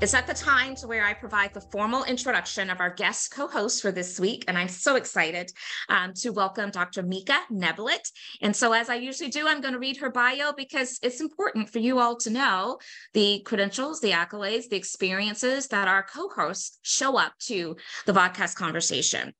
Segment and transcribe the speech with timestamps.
[0.00, 3.82] it's at the time to where I provide the formal introduction of our guest co-host
[3.82, 5.50] for this week, and I'm so excited
[5.88, 7.02] um, to welcome Dr.
[7.02, 8.08] Meika Neblett.
[8.40, 11.68] And so, as I usually do, I'm going to read her bio because it's important
[11.70, 12.78] for you all to know
[13.12, 17.76] the credentials, the accolades, the experiences that our co-hosts show up to
[18.06, 19.32] the podcast conversation.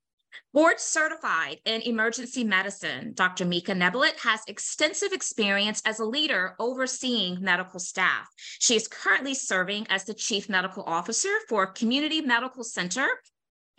[0.52, 3.44] Board certified in emergency medicine, Dr.
[3.44, 8.28] Meika Neblett has extensive experience as a leader overseeing medical staff.
[8.58, 13.08] She is currently serving as the Chief Medical Officer for Community Medical Center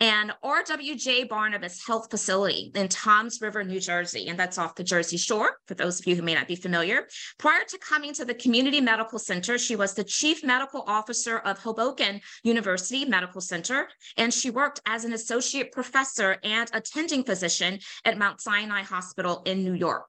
[0.00, 5.18] and RWJ Barnabas Health Facility in Toms River, New Jersey, and that's off the Jersey
[5.18, 7.06] Shore, for those of you who may not be familiar.
[7.38, 11.58] Prior to coming to the Community Medical Center, she was the Chief Medical Officer of
[11.58, 18.18] Hoboken University Medical Center, and she worked as an associate professor and attending physician at
[18.18, 20.06] Mount Sinai Hospital in New York.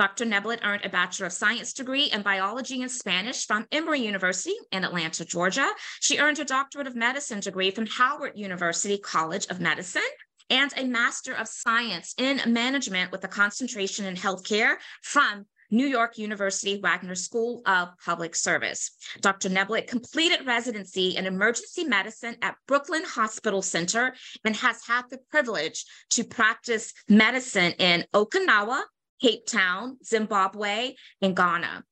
[0.00, 0.24] Dr.
[0.24, 4.82] Neblett earned a Bachelor of Science degree in biology and Spanish from Emory University in
[4.82, 5.68] Atlanta, Georgia.
[6.00, 10.00] She earned a Doctorate of Medicine degree from Howard University College of Medicine
[10.48, 16.16] and a Master of Science in Management with a concentration in healthcare from New York
[16.16, 18.92] University Wagner School of Public Service.
[19.20, 19.50] Dr.
[19.50, 24.14] Neblett completed residency in emergency medicine at Brooklyn Hospital Center
[24.46, 28.80] and has had the privilege to practice medicine in Okinawa,
[29.20, 31.84] Cape Town, Zimbabwe, and Ghana.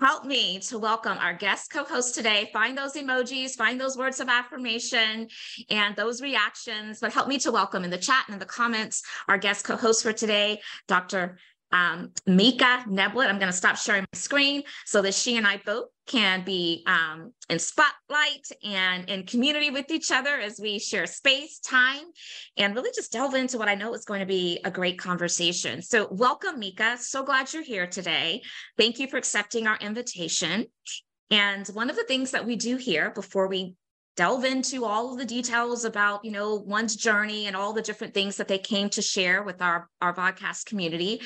[0.00, 2.50] Help me to welcome our guest co-host today.
[2.52, 5.28] Find those emojis, find those words of affirmation
[5.70, 9.02] and those reactions, but help me to welcome in the chat and in the comments
[9.28, 11.38] our guest co-host for today, Dr
[11.72, 13.28] um, Meika Neblett.
[13.28, 16.82] I'm going to stop sharing my screen so that she and I both can be
[16.86, 22.04] um, in spotlight and in community with each other as we share space, time,
[22.56, 25.82] and really just delve into what I know is going to be a great conversation.
[25.82, 26.98] So, welcome, Meika.
[26.98, 28.42] So glad you're here today.
[28.76, 30.66] Thank you for accepting our invitation.
[31.30, 33.74] And one of the things that we do here before we
[34.16, 38.14] delve into all of the details about you know one's journey and all the different
[38.14, 41.20] things that they came to share with our our podcast community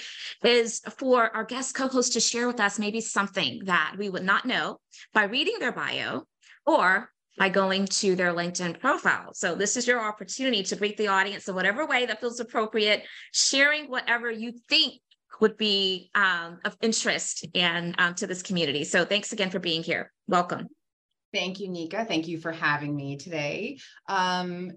[0.45, 4.47] is for our guest co-host to share with us maybe something that we would not
[4.47, 4.79] know
[5.13, 6.23] by reading their bio
[6.67, 9.33] or by going to their LinkedIn profile.
[9.33, 13.05] So this is your opportunity to greet the audience in whatever way that feels appropriate,
[13.33, 14.95] sharing whatever you think
[15.41, 18.83] would be um, of interest and um, to this community.
[18.83, 20.13] So thanks again for being here.
[20.27, 20.69] Welcome.
[21.33, 22.05] Thank you, Nika.
[22.05, 23.79] Thank you for having me today.
[24.09, 24.73] Um,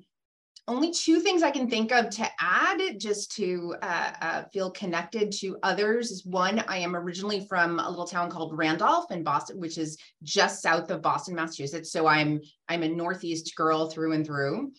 [0.67, 5.31] only two things I can think of to add just to uh, uh, feel connected
[5.39, 9.59] to others is one, I am originally from a little town called Randolph in Boston,
[9.59, 11.91] which is just south of Boston, Massachusetts.
[11.91, 14.71] So I'm I'm a Northeast girl through and through.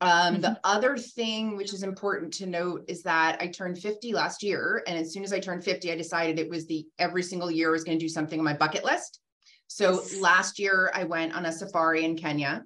[0.00, 0.40] Um, mm-hmm.
[0.42, 4.82] The other thing which is important to note is that I turned 50 last year.
[4.86, 7.68] And as soon as I turned 50, I decided it was the every single year
[7.68, 9.20] I was going to do something on my bucket list.
[9.68, 12.62] So last year I went on a safari in Kenya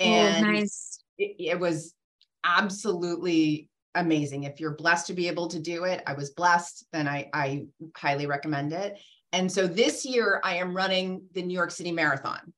[0.00, 0.98] oh, and oh, nice.
[1.18, 1.94] it, it was
[2.44, 4.44] absolutely amazing.
[4.44, 7.64] If you're blessed to be able to do it, I was blessed, then I, I
[7.96, 8.98] highly recommend it.
[9.32, 12.52] And so this year I am running the New York City Marathon.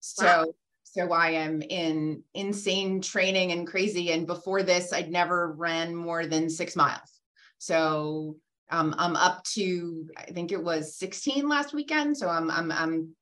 [0.00, 0.54] So wow.
[0.82, 4.12] so I am in insane training and crazy.
[4.12, 7.20] And before this, I'd never ran more than six miles.
[7.58, 8.36] So
[8.70, 13.14] um, I'm up to I think it was 16 last weekend, so I'm I'm I'm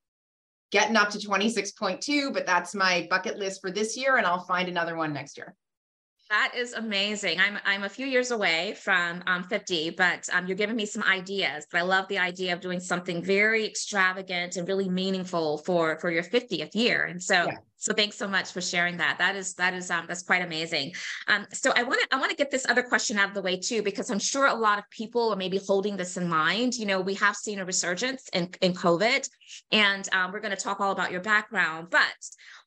[0.70, 4.68] getting up to 26.2, but that's my bucket list for this year, and I'll find
[4.68, 5.54] another one next year.
[6.32, 7.40] That is amazing.
[7.40, 11.02] I'm I'm a few years away from um, 50, but um, you're giving me some
[11.02, 11.66] ideas.
[11.70, 16.10] But I love the idea of doing something very extravagant and really meaningful for for
[16.10, 17.04] your 50th year.
[17.04, 17.56] And so yeah.
[17.76, 19.18] so thanks so much for sharing that.
[19.18, 20.94] That is that is um that's quite amazing.
[21.28, 23.42] Um, so I want to I want to get this other question out of the
[23.42, 26.76] way too, because I'm sure a lot of people are maybe holding this in mind.
[26.76, 29.28] You know, we have seen a resurgence in in COVID,
[29.70, 32.00] and um, we're going to talk all about your background, but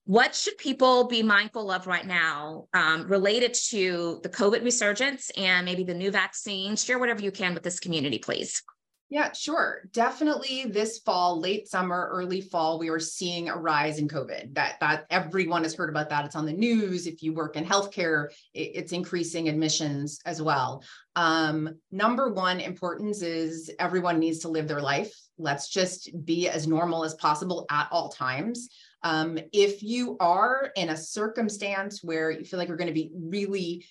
[0.06, 5.66] what should people be mindful of right now um, related to the COVID resurgence and
[5.66, 6.76] maybe the new vaccine?
[6.76, 8.62] Share whatever you can with this community, please.
[9.10, 9.84] Yeah, sure.
[9.92, 14.56] Definitely this fall, late summer, early fall, we are seeing a rise in COVID.
[14.56, 16.26] That that everyone has heard about that.
[16.26, 17.06] It's on the news.
[17.06, 20.84] If you work in healthcare, it, it's increasing admissions as well.
[21.16, 25.14] Um, number one importance is everyone needs to live their life.
[25.38, 28.70] Let's just be as normal as possible at all times.
[29.06, 33.12] Um, if you are in a circumstance where you feel like you're going to be
[33.14, 33.86] really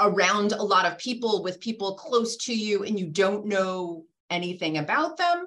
[0.00, 4.78] around a lot of people with people close to you and you don't know anything
[4.78, 5.44] about them,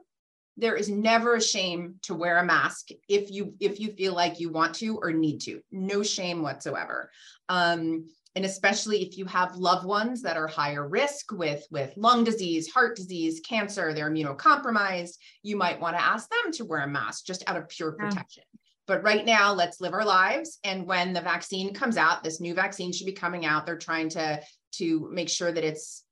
[0.58, 4.40] there is never a shame to wear a mask if you if you feel like
[4.40, 5.60] you want to or need to.
[5.72, 7.10] No shame whatsoever.
[7.50, 8.06] Um,
[8.36, 12.72] and especially if you have loved ones that are higher risk with with lung disease
[12.72, 17.26] heart disease cancer they're immunocompromised you might want to ask them to wear a mask
[17.26, 18.44] just out of pure protection.
[18.54, 18.59] yeah.
[18.90, 22.54] But right now let's live our lives and when the vaccine comes out this new
[22.54, 24.42] vaccine should be coming out they're trying to
[24.72, 26.04] to make sure that it's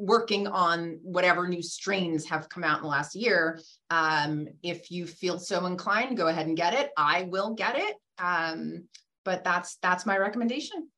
[0.00, 3.60] working on whatever new strains have come out in the last year.
[3.90, 6.90] Um, if you feel so inclined, go ahead and get it.
[6.96, 7.96] I will get it.
[8.18, 8.84] Um,
[9.24, 10.88] but that's that's my recommendation.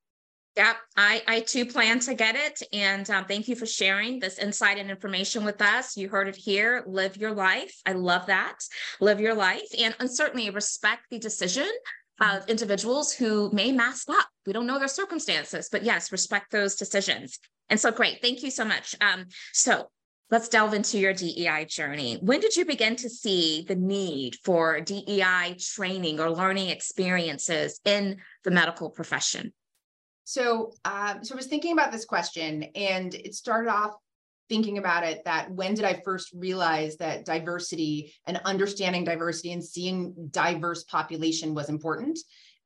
[0.56, 2.62] Yeah, I, I too plan to get it.
[2.75, 5.96] And um, thank you for sharing this insight and information with us.
[5.96, 6.84] You heard it here.
[6.87, 7.75] Live your life.
[7.87, 8.58] I love that.
[9.00, 11.70] Live your life and, and certainly respect the decision
[12.20, 14.28] of individuals who may mask up.
[14.46, 17.38] We don't know their circumstances, but yes, respect those decisions.
[17.70, 18.20] And so great.
[18.20, 18.94] Thank you so much.
[19.00, 19.90] Um, so
[20.31, 22.19] let's delve into your DEI journey.
[22.20, 28.19] When did you begin to see the need for DEI training or learning experiences in
[28.44, 29.55] the medical profession?
[30.24, 33.94] So, uh, so I was thinking about this question, and it started off
[34.48, 39.64] thinking about it that when did I first realize that diversity and understanding diversity and
[39.64, 42.19] seeing diverse population was important?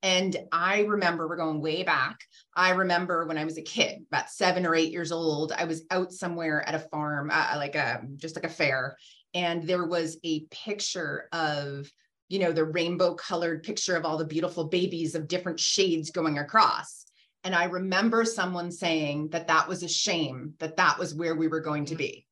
[0.02, 2.18] And I remember we're going way back.
[2.54, 5.84] I remember when I was a kid, about seven or eight years old, I was
[5.90, 8.96] out somewhere at a farm, uh, like a just like a fair,
[9.32, 11.90] and there was a picture of
[12.28, 16.38] you know the rainbow colored picture of all the beautiful babies of different shades going
[16.38, 17.05] across.
[17.46, 21.48] And I remember someone saying that that was a shame that that was where we
[21.48, 21.98] were going to mm.
[21.98, 22.26] be.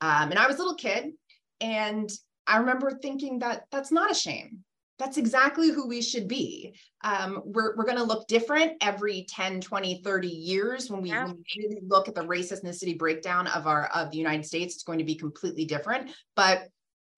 [0.00, 1.12] Um, and I was a little kid,
[1.60, 2.08] and
[2.46, 4.64] I remember thinking that that's not a shame
[4.98, 6.74] that's exactly who we should be.
[7.04, 11.24] Um, we're we're going to look different every 10, 20, 30 years when we, yeah.
[11.24, 14.74] when we really look at the race ethnicity breakdown of our of the United States.
[14.74, 16.68] It's going to be completely different, but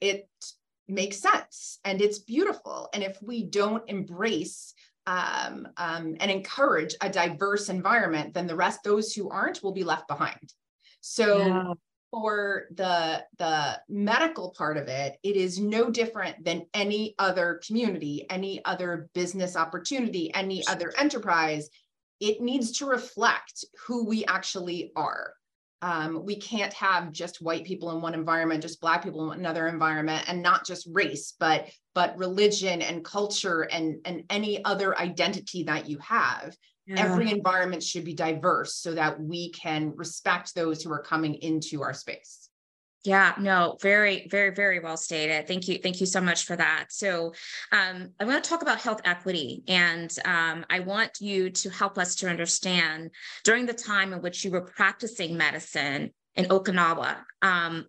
[0.00, 0.28] it
[0.88, 2.88] makes sense and it's beautiful.
[2.92, 4.74] And if we don't embrace
[5.06, 9.84] um, um, and encourage a diverse environment, then the rest, those who aren't, will be
[9.84, 10.52] left behind.
[11.00, 11.72] So yeah.
[12.10, 18.26] for the the medical part of it it is no different than any other community
[18.28, 21.70] any other business opportunity any other enterprise.
[22.18, 25.32] It needs to reflect who we actually are
[25.82, 29.66] um, we can't have just white people in one environment just black people in another
[29.66, 35.62] environment and not just race but but religion and culture and and any other identity
[35.62, 36.54] that you have
[36.86, 37.02] yeah.
[37.02, 41.82] every environment should be diverse so that we can respect those who are coming into
[41.82, 42.49] our space
[43.04, 45.46] yeah, no, very, very, very well stated.
[45.46, 45.78] Thank you.
[45.78, 46.86] Thank you so much for that.
[46.90, 47.32] So,
[47.72, 51.96] um, I want to talk about health equity, and um, I want you to help
[51.96, 53.10] us to understand
[53.44, 57.86] during the time in which you were practicing medicine in Okinawa, um,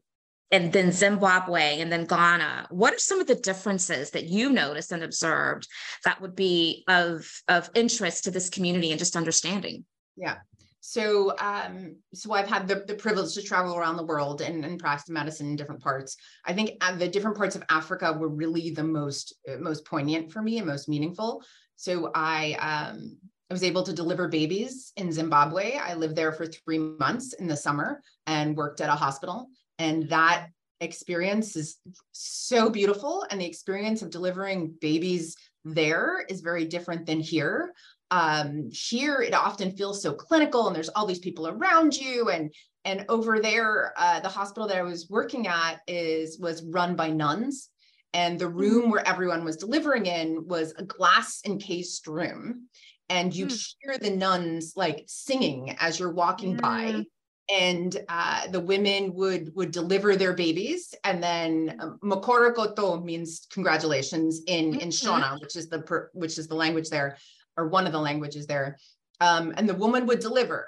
[0.51, 4.91] and then Zimbabwe and then Ghana, what are some of the differences that you noticed
[4.91, 5.67] and observed
[6.03, 9.85] that would be of, of interest to this community and just understanding?
[10.17, 10.37] Yeah.
[10.81, 14.79] So, um, so I've had the, the privilege to travel around the world and, and
[14.79, 16.17] practice medicine in different parts.
[16.43, 20.31] I think uh, the different parts of Africa were really the most uh, most poignant
[20.31, 21.43] for me and most meaningful.
[21.75, 23.17] So I um,
[23.51, 25.75] I was able to deliver babies in Zimbabwe.
[25.75, 29.49] I lived there for three months in the summer and worked at a hospital.
[29.77, 30.47] And that
[30.79, 31.77] experience is
[32.11, 33.25] so beautiful.
[33.29, 37.73] And the experience of delivering babies there is very different than here.
[38.11, 42.29] Um, here, it often feels so clinical, and there's all these people around you.
[42.29, 42.53] And
[42.83, 47.09] and over there, uh, the hospital that I was working at is was run by
[47.09, 47.69] nuns,
[48.13, 48.91] and the room mm-hmm.
[48.91, 52.67] where everyone was delivering in was a glass encased room,
[53.09, 53.73] and you mm.
[53.79, 56.61] hear the nuns like singing as you're walking mm.
[56.61, 57.05] by
[57.51, 64.41] and uh, the women would would deliver their babies and then um, makorokoto means congratulations
[64.47, 64.89] in in mm-hmm.
[64.89, 67.17] shona which is the per, which is the language there
[67.61, 68.77] or one of the languages there
[69.19, 70.67] um, and the woman would deliver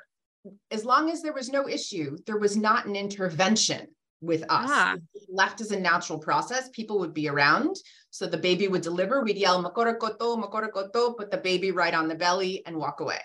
[0.72, 3.88] as long as there was no issue there was not an intervention
[4.22, 4.96] with us ah.
[5.30, 7.76] left as a natural process people would be around
[8.10, 12.16] so the baby would deliver we'd yell makorokoto makorokoto put the baby right on the
[12.16, 13.22] belly and walk away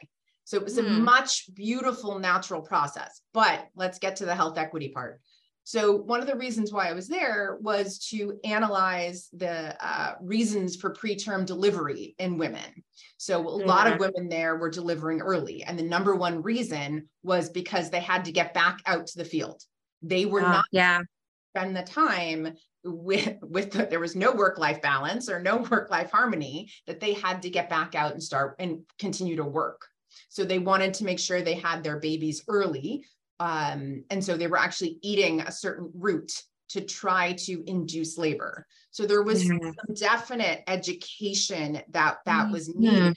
[0.49, 1.05] so it was a hmm.
[1.05, 3.21] much beautiful natural process.
[3.35, 5.21] But let's get to the health equity part.
[5.69, 10.77] So one of the reasons why I was there was to analyze the uh, reasons
[10.77, 12.83] for preterm delivery in women.
[13.19, 13.69] So a mm-hmm.
[13.69, 14.05] lot of mm-hmm.
[14.05, 18.33] women there were delivering early, and the number one reason was because they had to
[18.33, 19.63] get back out to the field.
[20.01, 21.03] They were uh, not yeah
[21.55, 25.91] spend the time with with the, there was no work life balance or no work
[25.91, 29.87] life harmony that they had to get back out and start and continue to work.
[30.31, 33.05] So they wanted to make sure they had their babies early.
[33.41, 36.33] Um, and so they were actually eating a certain root
[36.71, 38.67] to try to induce labor.
[38.91, 39.65] So there was mm-hmm.
[39.65, 42.53] some definite education that that mm-hmm.
[42.53, 43.17] was needed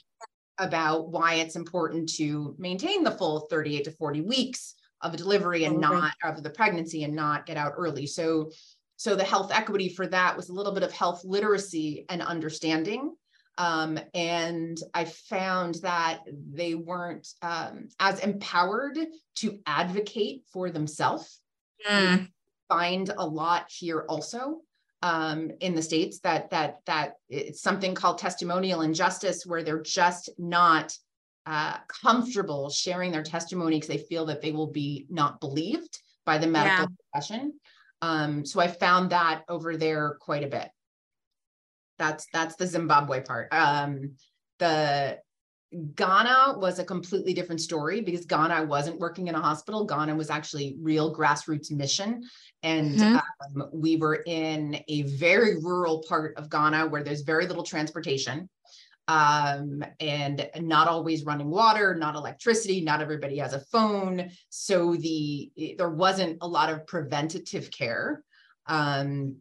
[0.58, 5.64] about why it's important to maintain the full 38 to 40 weeks of a delivery
[5.64, 8.06] and not of the pregnancy and not get out early.
[8.06, 8.50] So
[8.96, 13.16] so the health equity for that was a little bit of health literacy and understanding.
[13.58, 18.98] Um, and I found that they weren't um, as empowered
[19.36, 21.40] to advocate for themselves.
[21.88, 22.28] Mm.
[22.68, 24.60] Find a lot here also
[25.02, 30.30] um, in the states that that that it's something called testimonial injustice, where they're just
[30.38, 30.96] not
[31.44, 36.38] uh, comfortable sharing their testimony because they feel that they will be not believed by
[36.38, 36.96] the medical yeah.
[37.12, 37.52] profession.
[38.00, 40.68] Um, so I found that over there quite a bit.
[42.02, 43.46] That's that's the Zimbabwe part.
[43.52, 44.16] Um,
[44.58, 45.20] the
[45.94, 49.84] Ghana was a completely different story because Ghana I wasn't working in a hospital.
[49.84, 52.24] Ghana was actually real grassroots mission.
[52.64, 53.60] And mm-hmm.
[53.60, 58.48] um, we were in a very rural part of Ghana where there's very little transportation
[59.06, 64.28] um, and not always running water, not electricity, not everybody has a phone.
[64.48, 68.24] So the there wasn't a lot of preventative care.
[68.66, 69.36] Um,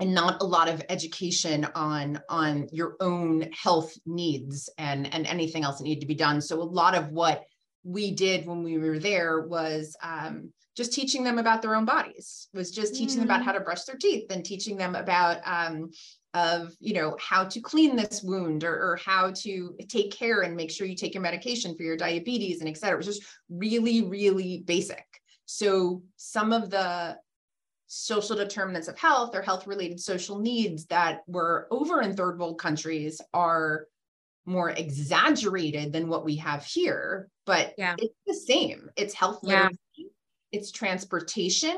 [0.00, 5.62] and not a lot of education on on your own health needs and and anything
[5.62, 6.40] else that needed to be done.
[6.40, 7.44] So a lot of what
[7.84, 12.48] we did when we were there was um, just teaching them about their own bodies
[12.54, 13.20] was just teaching mm.
[13.20, 15.90] them about how to brush their teeth and teaching them about um,
[16.32, 20.54] of you know how to clean this wound or, or, how to take care and
[20.54, 22.94] make sure you take your medication for your diabetes and et cetera.
[22.94, 25.04] It was just really really basic.
[25.46, 27.18] So some of the
[27.92, 32.56] social determinants of health or health related social needs that were over in third world
[32.56, 33.88] countries are
[34.46, 37.96] more exaggerated than what we have here but yeah.
[37.98, 40.06] it's the same it's health literacy yeah.
[40.52, 41.76] it's transportation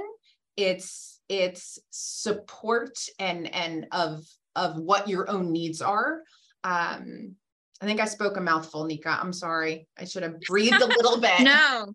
[0.59, 4.23] it's it's support and and of
[4.55, 6.21] of what your own needs are
[6.63, 7.35] um
[7.81, 9.19] I think I spoke a mouthful, Nika.
[9.21, 9.89] I'm sorry.
[9.99, 11.41] I should have breathed a little bit.
[11.41, 11.93] no,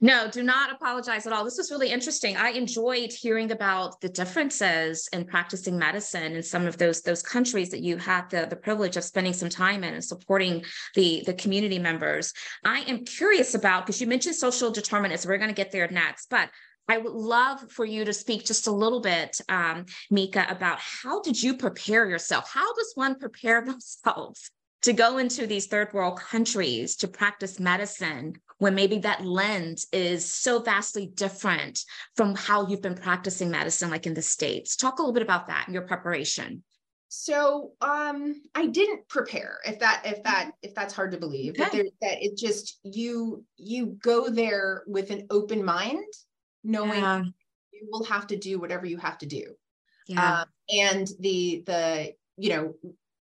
[0.00, 1.44] no, do not apologize at all.
[1.44, 2.36] This was really interesting.
[2.36, 7.70] I enjoyed hearing about the differences in practicing medicine in some of those those countries
[7.70, 11.34] that you had the, the privilege of spending some time in and supporting the, the
[11.34, 12.32] community members.
[12.64, 16.30] I am curious about, because you mentioned social determinants, we're going to get there next,
[16.30, 16.50] but
[16.88, 21.22] I would love for you to speak just a little bit, um, Meika, about how
[21.22, 22.50] did you prepare yourself?
[22.52, 24.50] How does one prepare themselves
[24.82, 30.24] to go into these third world countries to practice medicine when maybe that lens is
[30.24, 31.80] so vastly different
[32.14, 35.48] from how you've been practicing medicine like in the states talk a little bit about
[35.48, 36.62] that and your preparation
[37.08, 40.50] so um i didn't prepare if that if that mm-hmm.
[40.62, 41.64] if that's hard to believe okay.
[41.64, 46.04] that, there, that it just you you go there with an open mind
[46.62, 47.22] knowing yeah.
[47.72, 49.54] you will have to do whatever you have to do
[50.10, 50.40] yeah.
[50.40, 52.74] Um, and the the you know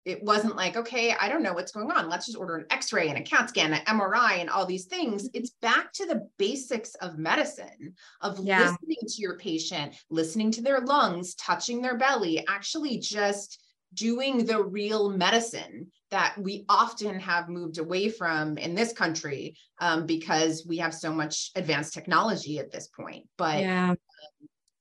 [0.04, 2.08] it wasn't like, okay, I don't know what's going on.
[2.08, 4.86] Let's just order an x ray and a CAT scan, an MRI, and all these
[4.86, 5.24] things.
[5.24, 5.36] Mm-hmm.
[5.36, 8.60] It's back to the basics of medicine, of yeah.
[8.60, 13.62] listening to your patient, listening to their lungs, touching their belly, actually just
[13.94, 20.06] doing the real medicine that we often have moved away from in this country um,
[20.06, 23.26] because we have so much advanced technology at this point.
[23.36, 23.90] But yeah.
[23.90, 23.96] um,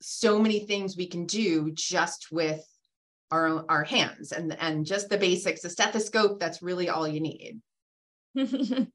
[0.01, 2.63] so many things we can do just with
[3.31, 7.61] our our hands and and just the basics a stethoscope that's really all you need.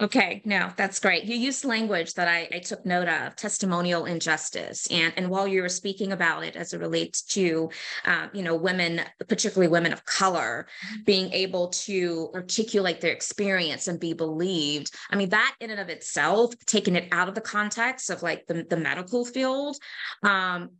[0.00, 1.24] Okay no that's great.
[1.24, 4.86] You used language that I, I took note of testimonial injustice.
[4.92, 7.70] And and while you were speaking about it as it relates to
[8.04, 11.02] um, you know women particularly women of color mm-hmm.
[11.04, 15.88] being able to articulate their experience and be believed i mean that in and of
[15.88, 19.76] itself taking it out of the context of like the, the medical field
[20.22, 20.70] um,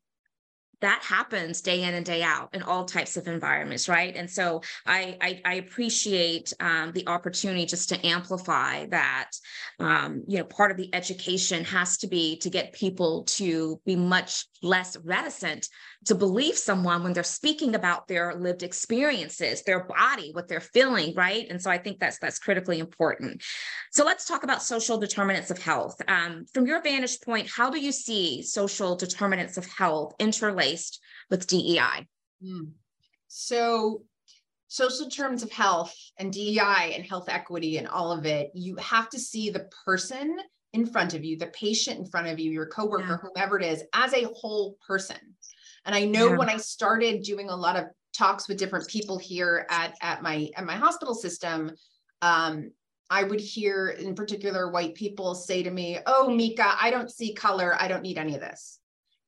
[0.80, 4.16] that happens day in and day out in all types of environments right?
[4.16, 9.30] And so i i, I appreciate um, the opportunity just to amplify that
[9.78, 13.96] um, you know part of the education has to be to get people to be
[13.96, 15.68] much less reticent
[16.06, 21.14] to believe someone when they're speaking about their lived experiences their body what they're feeling
[21.14, 21.46] right?
[21.50, 23.42] And so i think that's that's critically important.
[23.90, 26.00] So let's talk about social determinants of health.
[26.08, 31.00] Um, from your vantage point how do you see social determinants of health interlaced
[31.30, 32.06] with dei
[32.42, 32.70] mm.
[33.28, 34.02] so
[34.68, 39.08] social terms of health and DEI and health equity and all of it, you have
[39.10, 40.36] to see the person
[40.72, 43.28] in front of you, the patient in front of you, your coworker, yeah.
[43.28, 45.16] whomever it is, as a whole person.
[45.84, 46.36] And I know yeah.
[46.36, 50.50] when I started doing a lot of talks with different people here at, at my
[50.56, 51.72] at my hospital system,
[52.20, 52.70] um,
[53.10, 57.32] I would hear in particular white people say to me, Oh, Meika, I don't see
[57.32, 57.74] color.
[57.78, 58.78] I don't need any of this.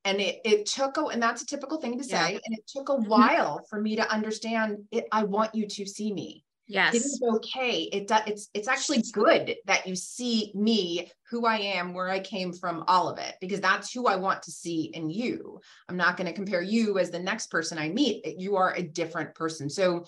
[0.04, 2.38] and it it took a and that's a typical thing to say yeah.
[2.44, 3.08] and it took a mm-hmm.
[3.08, 6.94] while for me to understand it i want you to see me yes.
[6.94, 7.82] it's okay.
[7.92, 12.18] It does it's it's actually good that you see me who i am where i
[12.18, 15.60] came from all of it because that's who i want to see in you.
[15.88, 18.24] I'm not going to compare you as the next person i meet.
[18.38, 19.68] You are a different person.
[19.68, 20.04] So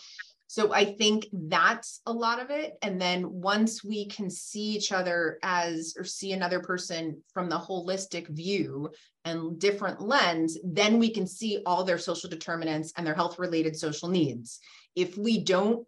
[0.53, 2.75] so I think that's a lot of it.
[2.83, 7.57] And then once we can see each other as, or see another person from the
[7.57, 8.91] holistic view
[9.25, 13.77] and different lens, then we can see all their social determinants and their health related
[13.77, 14.61] social needs.
[14.95, 15.87] If we don't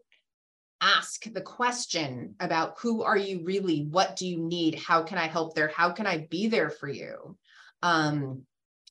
[0.84, 3.86] ask the question about who are you really?
[3.90, 4.74] What do you need?
[4.74, 5.68] How can I help there?
[5.74, 7.36] How can I be there for you?
[7.82, 8.42] Um,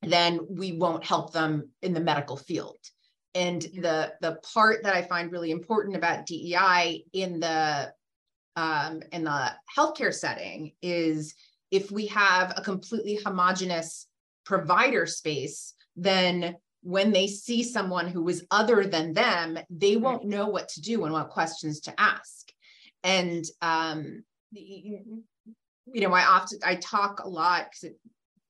[0.02, 2.80] then we won't help them in the medical field.
[3.36, 7.94] And the the part that I find really important about DEI in the
[8.56, 11.36] um, in the healthcare setting is
[11.72, 14.08] if we have a completely homogenous
[14.46, 20.48] provider space, then when they see someone who is other than them, they won't know
[20.48, 22.52] what to do and what questions to ask.
[23.04, 27.96] And um, you know, I often I talk a lot because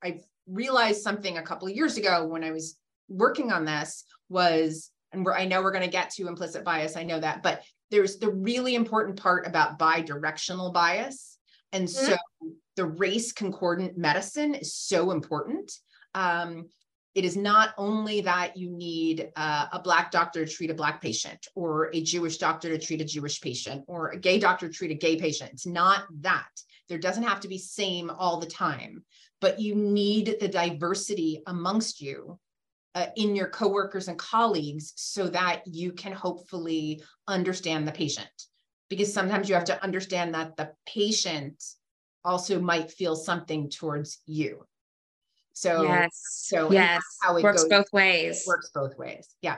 [0.02, 2.76] I realized something a couple of years ago when I was
[3.08, 7.04] working on this was, and I know we're going to get to implicit bias, I
[7.04, 11.38] know that, but there's the really important part about bidirectional bias.
[11.72, 12.12] And mm-hmm.
[12.12, 12.16] so
[12.76, 15.72] the race concordant medicine is so important.
[16.14, 16.68] Um,
[17.14, 21.00] it is not only that you need uh, a black doctor to treat a black
[21.00, 24.74] patient or a jewish doctor to treat a jewish patient or a gay doctor to
[24.74, 25.50] treat a gay patient.
[25.52, 26.48] It's not that.
[26.88, 29.04] There doesn't have to be same all the time
[29.44, 32.38] but you need the diversity amongst you
[32.94, 38.30] uh, in your coworkers and colleagues so that you can hopefully understand the patient.
[38.88, 41.62] Because sometimes you have to understand that the patient
[42.24, 44.64] also might feel something towards you
[45.54, 47.02] so yes so yes.
[47.22, 48.44] how it works goes, both ways.
[48.46, 49.34] Works both ways.
[49.40, 49.56] Yeah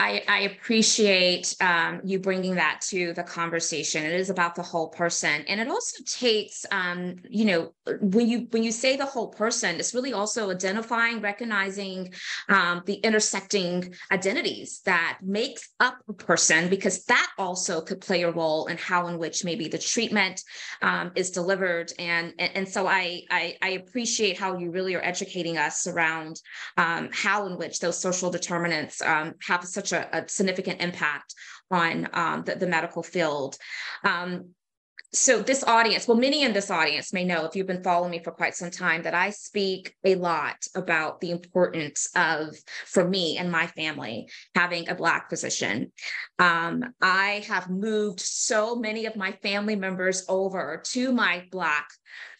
[0.00, 4.02] I, I appreciate um, you bringing that to the conversation.
[4.02, 8.48] It is about the whole person, and it also takes, um, you know, when you
[8.50, 12.14] when you say the whole person, it's really also identifying, recognizing
[12.48, 18.32] um, the intersecting identities that makes up a person, because that also could play a
[18.32, 20.42] role in how in which maybe the treatment
[20.80, 21.92] um, is delivered.
[21.98, 26.40] And, and and so I, I, I appreciate how you really are educating us around
[26.78, 31.34] um, how in which those social determinants um, have such such a, a significant impact
[31.70, 33.56] on um, the, the, medical field.
[34.04, 34.50] Um,
[35.12, 38.22] so this audience, well, many in this audience may know if you've been following me
[38.22, 43.36] for quite some time that I speak a lot about the importance of, for me
[43.36, 45.90] and my family, having a Black physician.
[46.38, 51.88] Um, I have moved so many of my family members over to my Black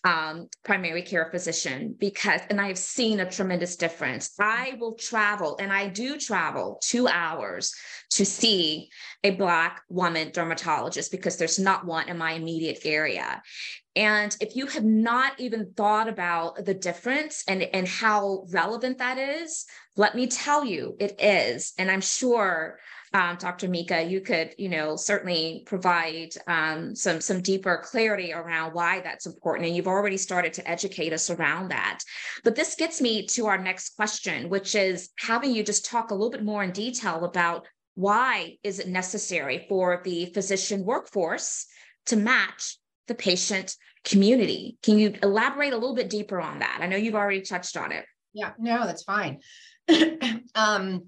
[0.05, 4.33] um, primary care physician because, and I have seen a tremendous difference.
[4.41, 7.75] I will travel, and I do travel two hours
[8.11, 8.89] to see
[9.23, 13.43] a Black woman dermatologist because there's not one in my immediate area.
[13.97, 19.19] And if you have not even thought about the difference and, and how relevant that
[19.19, 21.73] is, let me tell you, it is.
[21.77, 22.79] And I'm sure
[23.13, 23.69] um, Dr.
[23.69, 29.27] Meika, you could, you know, certainly provide um, some some deeper clarity around why that's
[29.27, 29.67] important.
[29.67, 32.01] And you've already started to educate us around that.
[32.45, 36.15] But this gets me to our next question, which is having you just talk a
[36.15, 41.67] little bit more in detail about why is it necessary for the physician workforce
[42.07, 44.79] to match the patient community?
[44.85, 46.79] Can you elaborate a little bit deeper on that?
[46.81, 48.05] I know you've already touched on it.
[48.33, 49.41] Yeah, no, that's fine.
[50.55, 51.07] um,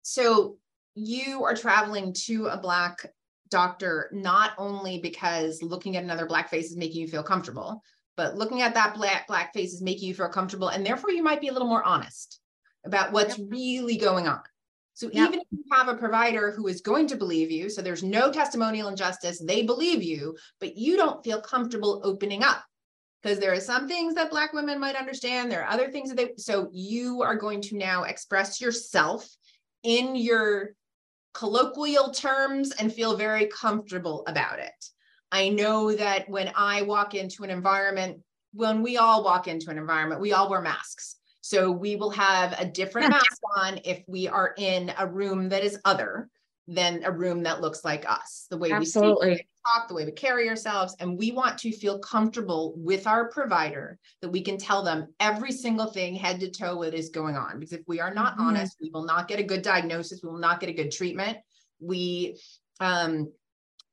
[0.00, 0.56] so
[0.94, 3.06] you are traveling to a black
[3.50, 7.82] doctor not only because looking at another black face is making you feel comfortable
[8.16, 11.22] but looking at that black black face is making you feel comfortable and therefore you
[11.22, 12.40] might be a little more honest
[12.84, 13.48] about what's yep.
[13.50, 14.40] really going on
[14.94, 15.28] so yep.
[15.28, 18.30] even if you have a provider who is going to believe you so there's no
[18.30, 22.62] testimonial injustice they believe you but you don't feel comfortable opening up
[23.22, 26.16] because there are some things that black women might understand there are other things that
[26.16, 29.28] they so you are going to now express yourself
[29.82, 30.74] in your
[31.40, 34.84] colloquial terms and feel very comfortable about it.
[35.32, 38.20] I know that when I walk into an environment,
[38.52, 41.16] when we all walk into an environment, we all wear masks.
[41.40, 45.64] So we will have a different mask on if we are in a room that
[45.64, 46.28] is other
[46.68, 48.46] than a room that looks like us.
[48.50, 49.28] The way Absolutely.
[49.28, 50.94] we speak, talk, the way we carry ourselves.
[51.00, 55.52] And we want to feel comfortable with our provider that we can tell them every
[55.52, 57.58] single thing head to toe what is going on.
[57.58, 58.48] Because if we are not mm-hmm.
[58.48, 61.38] honest, we will not get a good diagnosis, we will not get a good treatment.
[61.80, 62.38] We
[62.78, 63.32] um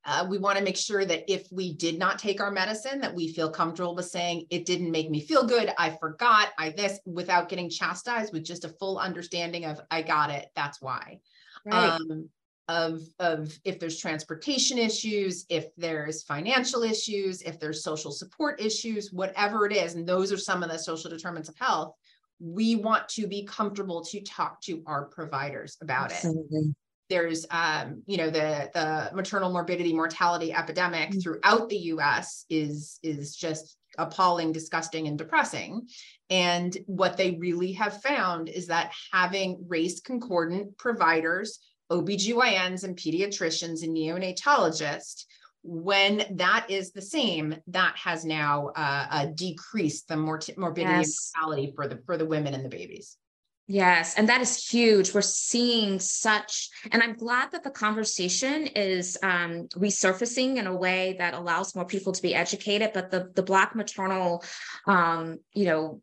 [0.07, 3.13] uh, we want to make sure that if we did not take our medicine, that
[3.13, 5.69] we feel comfortable with saying it didn't make me feel good.
[5.77, 6.49] I forgot.
[6.57, 10.47] I this without getting chastised with just a full understanding of I got it.
[10.55, 11.19] That's why.
[11.65, 11.89] Right.
[11.89, 12.29] Um,
[12.67, 19.11] of of if there's transportation issues, if there's financial issues, if there's social support issues,
[19.11, 21.93] whatever it is, and those are some of the social determinants of health.
[22.39, 26.59] We want to be comfortable to talk to our providers about Absolutely.
[26.59, 26.75] it
[27.09, 31.19] there's um, you know the the maternal morbidity mortality epidemic mm-hmm.
[31.19, 35.87] throughout the US is is just appalling disgusting and depressing
[36.29, 41.59] and what they really have found is that having race concordant providers
[41.91, 45.25] OBGYNs and pediatricians and neonatologists
[45.63, 51.31] when that is the same that has now uh, uh, decreased the mort- morbidity yes.
[51.35, 53.17] and mortality for the for the women and the babies
[53.69, 55.13] Yes, and that is huge.
[55.13, 61.17] We're seeing such, and I'm glad that the conversation is um, resurfacing in a way
[61.19, 62.91] that allows more people to be educated.
[62.93, 64.41] But the the Black maternal,
[64.87, 66.01] um, you know,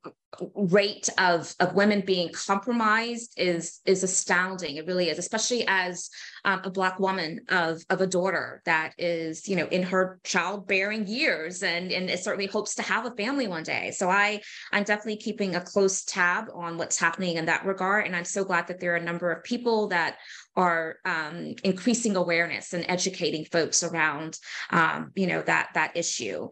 [0.55, 4.77] rate of of women being compromised is is astounding.
[4.77, 6.11] It really is especially as
[6.45, 11.07] um, a black woman of of a daughter that is you know in her childbearing
[11.07, 13.91] years and and it certainly hopes to have a family one day.
[13.91, 14.41] So i
[14.73, 18.07] i'm definitely keeping a close tab on what's happening in that regard.
[18.07, 20.17] And i'm so glad that there are a number of people that
[20.57, 24.39] are um, increasing awareness and educating folks around
[24.71, 26.49] um, you know that that issue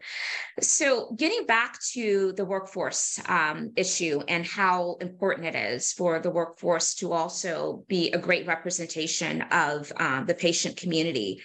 [0.59, 6.29] so getting back to the workforce um, issue and how important it is for the
[6.29, 11.41] workforce to also be a great representation of um, the patient community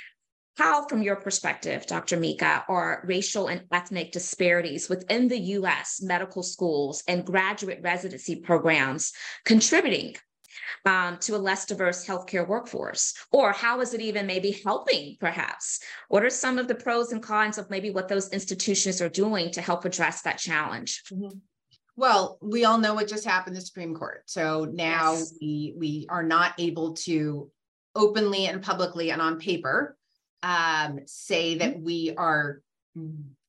[0.58, 2.16] how, from your perspective, Dr.
[2.16, 9.12] Meika, are racial and ethnic disparities within the US medical schools and graduate residency programs
[9.44, 10.16] contributing
[10.84, 13.14] um, to a less diverse healthcare workforce?
[13.32, 15.80] Or how is it even maybe helping, perhaps?
[16.08, 19.50] What are some of the pros and cons of maybe what those institutions are doing
[19.52, 21.02] to help address that challenge?
[21.12, 21.38] Mm-hmm.
[21.96, 24.22] Well, we all know what just happened in the Supreme Court.
[24.26, 25.34] So now yes.
[25.40, 27.50] we we are not able to
[27.96, 29.96] openly and publicly and on paper
[30.44, 31.84] um, say that mm-hmm.
[31.84, 32.62] we are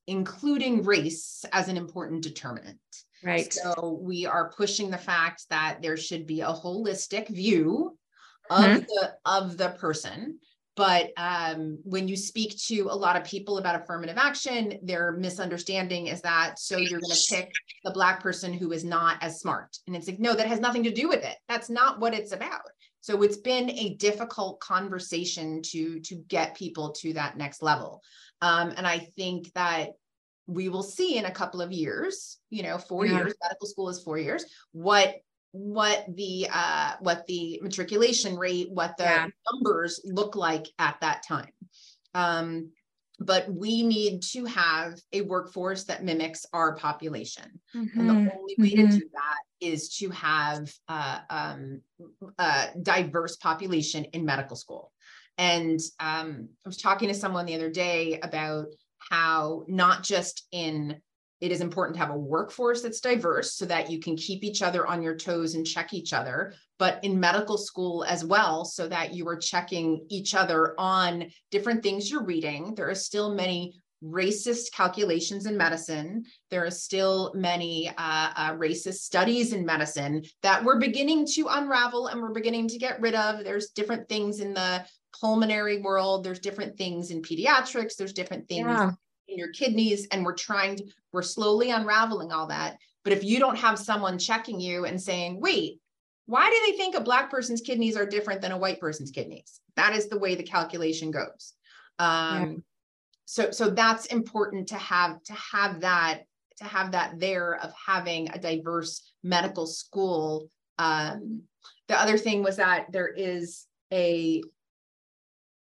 [0.08, 2.80] including race as an important determinant.
[3.24, 3.52] Right.
[3.52, 7.98] So we are pushing the fact that there should be a holistic view
[8.50, 8.80] of mm-hmm.
[8.80, 10.40] the of the person.
[10.76, 16.08] But um, when you speak to a lot of people about affirmative action, their misunderstanding
[16.08, 17.52] is that so you're going to pick
[17.84, 20.84] the black person who is not as smart, and it's like no, that has nothing
[20.84, 21.36] to do with it.
[21.50, 22.62] That's not what it's about.
[23.02, 28.02] So it's been a difficult conversation to to get people to that next level,
[28.42, 29.90] um, and I think that
[30.50, 33.18] we will see in a couple of years you know four yeah.
[33.18, 35.16] years medical school is four years what
[35.52, 39.28] what the uh what the matriculation rate what the yeah.
[39.52, 41.52] numbers look like at that time
[42.14, 42.70] um
[43.22, 48.00] but we need to have a workforce that mimics our population mm-hmm.
[48.00, 48.38] and the mm-hmm.
[48.38, 48.92] only way mm-hmm.
[48.92, 51.82] to do that is to have uh, um,
[52.38, 54.92] a diverse population in medical school
[55.38, 58.68] and um, i was talking to someone the other day about
[59.10, 61.02] how not just in
[61.42, 64.62] it is important to have a workforce that's diverse so that you can keep each
[64.62, 68.90] other on your toes and check each other, but in medical school as well, so
[68.90, 72.76] that you are checking each other on different things you're reading.
[72.76, 76.24] There are still many racist calculations in medicine.
[76.50, 82.08] There are still many uh, uh, racist studies in medicine that we're beginning to unravel
[82.08, 83.44] and we're beginning to get rid of.
[83.44, 84.86] There's different things in the
[85.20, 88.92] pulmonary world there's different things in pediatrics there's different things yeah.
[89.28, 93.40] in your kidneys and we're trying to we're slowly unraveling all that but if you
[93.40, 95.80] don't have someone checking you and saying wait
[96.26, 99.60] why do they think a black person's kidneys are different than a white person's kidneys
[99.76, 101.54] that is the way the calculation goes
[101.98, 102.56] um, yeah.
[103.30, 106.24] So so that's important to have to have that
[106.58, 110.50] to have that there of having a diverse medical school.
[110.80, 111.44] Um,
[111.88, 114.42] the other thing was that there is a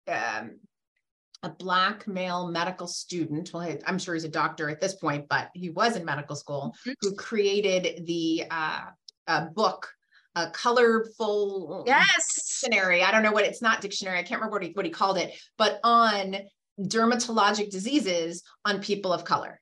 [0.08, 0.60] um,
[1.43, 5.50] a black male medical student well i'm sure he's a doctor at this point but
[5.54, 6.91] he was in medical school mm-hmm.
[7.00, 9.89] who created the uh, book
[10.36, 12.60] a colorful yes.
[12.62, 13.02] Dictionary.
[13.04, 15.17] I don't know what it's not dictionary i can't remember what he, what he called
[15.17, 16.36] it but on
[16.82, 19.60] dermatologic diseases on people of color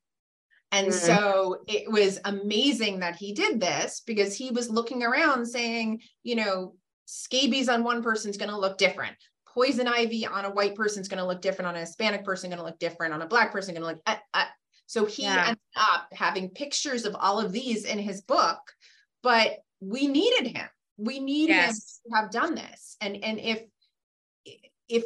[0.71, 1.05] and mm-hmm.
[1.05, 6.35] so it was amazing that he did this because he was looking around saying you
[6.35, 6.75] know
[7.05, 9.15] scabies on one person's going to look different
[9.57, 12.51] poison ivy on a white person is going to look different on a Hispanic person,
[12.51, 14.01] going to look different on a black person, going to look.
[14.05, 14.45] Uh, uh.
[14.85, 15.45] So he yeah.
[15.47, 18.59] ended up having pictures of all of these in his book,
[19.23, 20.67] but we needed him.
[20.97, 21.99] We needed yes.
[22.05, 22.97] him to have done this.
[23.01, 23.63] And and if
[24.87, 25.05] if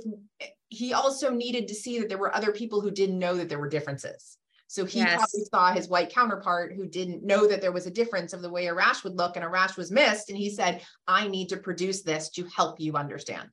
[0.72, 3.60] he also needed to see that there were other people who didn't know that there
[3.60, 4.38] were differences.
[4.68, 5.18] So he yes.
[5.18, 8.50] probably saw his white counterpart who didn't know that there was a difference of the
[8.50, 10.30] way a rash would look and a rash was missed.
[10.30, 13.50] And he said, I need to produce this to help you understand.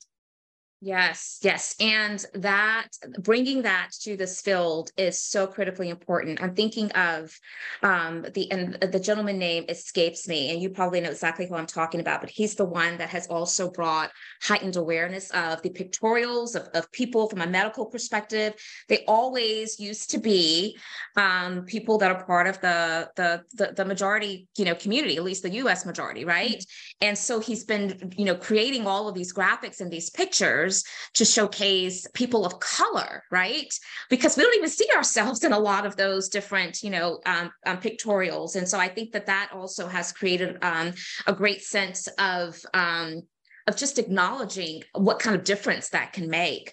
[0.80, 1.74] Yes, yes.
[1.80, 2.86] And that
[3.18, 6.40] bringing that to this field is so critically important.
[6.40, 7.36] I'm thinking of
[7.82, 11.66] um, the, and the gentleman name escapes me, and you probably know exactly who I'm
[11.66, 16.54] talking about, but he's the one that has also brought heightened awareness of the pictorials
[16.54, 18.54] of, of people from a medical perspective.
[18.88, 20.78] They always used to be
[21.16, 25.24] um, people that are part of the, the, the, the majority, you know, community, at
[25.24, 26.50] least the US majority, right?
[26.50, 27.08] Mm-hmm.
[27.08, 30.67] And so he's been, you know, creating all of these graphics and these pictures
[31.14, 33.72] to showcase people of color, right?
[34.10, 37.50] Because we don't even see ourselves in a lot of those different, you know, um,
[37.66, 38.56] um, pictorials.
[38.56, 40.92] And so I think that that also has created um,
[41.26, 43.22] a great sense of um,
[43.68, 46.72] of just acknowledging what kind of difference that can make.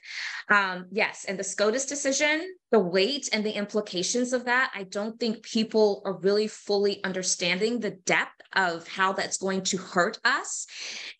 [0.49, 5.17] Um, yes, and the SCOTUS decision, the weight and the implications of that, I don't
[5.17, 10.67] think people are really fully understanding the depth of how that's going to hurt us.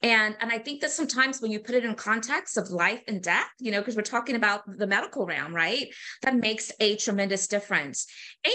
[0.04, 3.24] And, and I think that sometimes when you put it in context of life and
[3.24, 5.88] death, you know, because we're talking about the medical realm, right?
[6.24, 8.06] That makes a tremendous difference.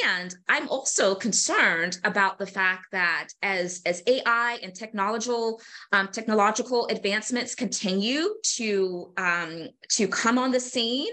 [0.04, 6.86] And I'm also concerned about the fact that as, as AI and technological um, technological
[6.88, 11.12] advancements continue to um, to come on the scene,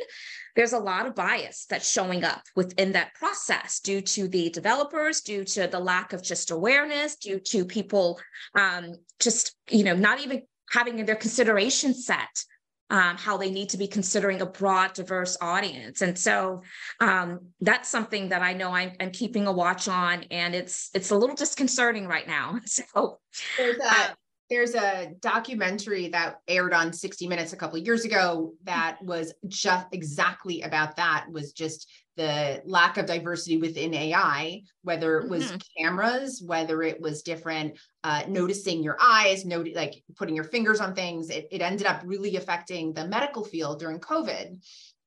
[0.58, 5.22] there's a lot of bias that's showing up within that process due to the developers,
[5.22, 8.20] due to the lack of just awareness, due to people
[8.56, 10.42] um, just, you know, not even
[10.72, 12.44] having in their consideration set
[12.90, 16.02] um, how they need to be considering a broad, diverse audience.
[16.02, 16.64] And so
[17.00, 21.12] um, that's something that I know I'm, I'm, keeping a watch on, and it's it's
[21.12, 22.60] a little disconcerting right now.
[22.66, 23.20] So
[23.58, 24.08] there's a, uh,
[24.50, 29.88] there's a documentary that aired on 60 minutes a couple years ago that was just
[29.92, 35.58] exactly about that was just the lack of diversity within ai whether it was mm-hmm.
[35.78, 40.96] cameras whether it was different uh, noticing your eyes noting like putting your fingers on
[40.96, 44.60] things it, it ended up really affecting the medical field during covid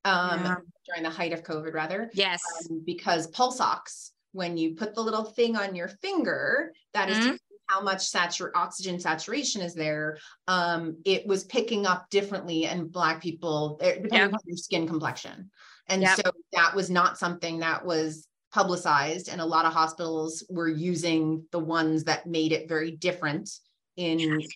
[0.03, 0.55] um, yeah.
[0.85, 5.01] during the height of covid rather yes um, because pulse ox when you put the
[5.01, 7.31] little thing on your finger that mm-hmm.
[7.33, 7.39] is
[7.71, 13.21] how much satur- oxygen saturation is there, um, it was picking up differently in Black
[13.21, 14.33] people, eh, depending yep.
[14.33, 15.49] on your skin complexion.
[15.87, 19.29] And so that was not something that was publicized.
[19.29, 23.49] And a lot of hospitals were using the ones that made it very different
[23.97, 24.47] in yes.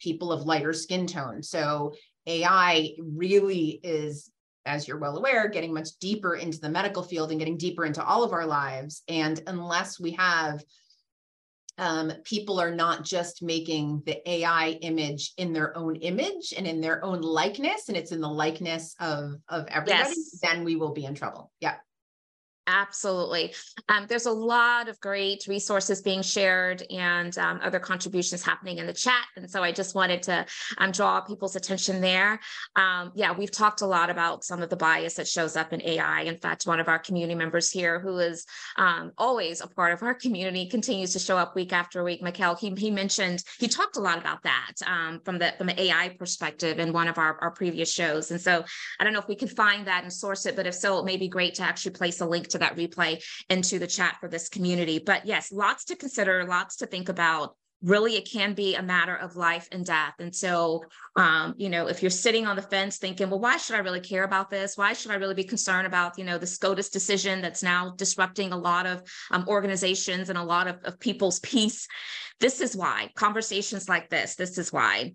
[0.00, 1.42] people of lighter skin tone.
[1.42, 1.94] So
[2.26, 4.30] AI really is
[4.66, 8.04] as you're well aware, getting much deeper into the medical field and getting deeper into
[8.04, 9.02] all of our lives.
[9.08, 10.62] And unless we have
[11.78, 16.80] um, people are not just making the AI image in their own image and in
[16.80, 20.38] their own likeness, and it's in the likeness of of everybody, yes.
[20.42, 21.50] then we will be in trouble.
[21.60, 21.76] Yeah.
[22.68, 23.54] Absolutely.
[23.88, 28.86] Um, there's a lot of great resources being shared and um, other contributions happening in
[28.86, 29.24] the chat.
[29.36, 30.44] And so I just wanted to
[30.76, 32.38] um, draw people's attention there.
[32.76, 35.80] Um, yeah, we've talked a lot about some of the bias that shows up in
[35.82, 36.22] AI.
[36.22, 38.44] In fact, one of our community members here, who is
[38.76, 42.22] um, always a part of our community, continues to show up week after week.
[42.22, 45.80] Mikhail, he, he mentioned, he talked a lot about that um, from the from the
[45.80, 48.30] AI perspective in one of our, our previous shows.
[48.30, 48.62] And so
[49.00, 51.06] I don't know if we can find that and source it, but if so, it
[51.06, 54.28] may be great to actually place a link to that replay into the chat for
[54.28, 54.98] this community.
[54.98, 57.56] But yes, lots to consider, lots to think about.
[57.80, 60.14] Really it can be a matter of life and death.
[60.18, 60.82] And so
[61.14, 64.00] um, you know if you're sitting on the fence thinking well why should i really
[64.00, 64.76] care about this?
[64.76, 68.52] Why should i really be concerned about you know the scotus decision that's now disrupting
[68.52, 71.86] a lot of um, organizations and a lot of, of people's peace?
[72.40, 73.10] This is why.
[73.14, 75.12] Conversations like this this is why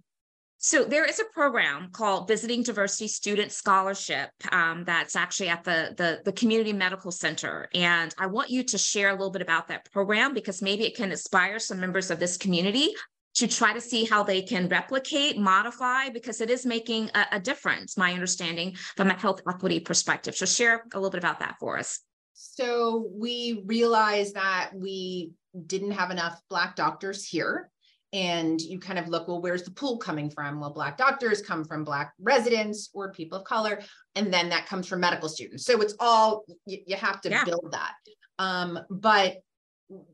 [0.65, 5.93] so there is a program called Visiting Diversity Student Scholarship um, that's actually at the,
[5.97, 7.67] the, the Community Medical Center.
[7.75, 10.95] And I want you to share a little bit about that program because maybe it
[10.95, 12.93] can inspire some members of this community
[13.33, 17.39] to try to see how they can replicate, modify, because it is making a, a
[17.41, 20.33] difference, my understanding, from a health equity perspective.
[20.33, 21.99] So share a little bit about that for us.
[22.31, 25.33] So we realized that we
[25.67, 27.69] didn't have enough Black doctors here
[28.13, 30.59] and you kind of look well where's the pool coming from?
[30.59, 33.81] Well black doctors come from black residents or people of color
[34.15, 35.65] and then that comes from medical students.
[35.65, 37.43] So it's all you, you have to yeah.
[37.43, 37.93] build that.
[38.39, 39.37] Um, but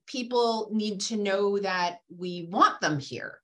[0.08, 3.40] people need to know that we want them here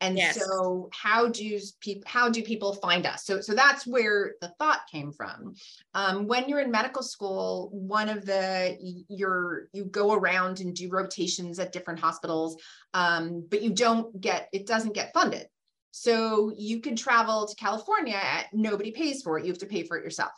[0.00, 0.36] and yes.
[0.36, 4.80] so how do people how do people find us so so that's where the thought
[4.90, 5.54] came from
[5.94, 8.76] um, when you're in medical school one of the
[9.08, 12.56] you're you go around and do rotations at different hospitals
[12.94, 15.46] um, but you don't get it doesn't get funded
[15.92, 18.20] So you could travel to California,
[18.52, 19.44] nobody pays for it.
[19.44, 20.32] You have to pay for it yourself.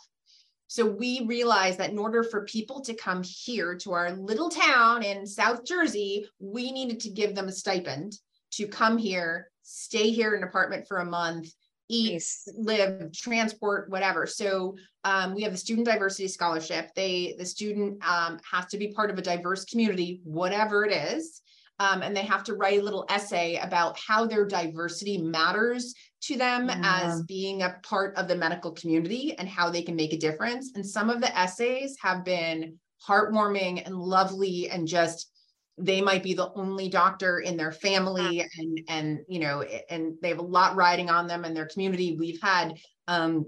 [0.67, 5.03] So we realized that in order for people to come here to our little town
[5.03, 8.17] in South Jersey, we needed to give them a stipend
[8.53, 11.53] to come here, stay here in an apartment for a month,
[11.89, 12.49] eat, nice.
[12.57, 14.27] live, transport, whatever.
[14.27, 16.91] So um, we have the student diversity scholarship.
[16.95, 21.41] They the student um, has to be part of a diverse community, whatever it is.
[21.79, 26.37] Um, and they have to write a little essay about how their diversity matters to
[26.37, 27.01] them yeah.
[27.03, 30.73] as being a part of the medical community and how they can make a difference.
[30.77, 35.32] And some of the essays have been heartwarming and lovely and just
[35.79, 40.29] they might be the only doctor in their family and and you know and they
[40.29, 42.17] have a lot riding on them and their community.
[42.19, 43.47] We've had um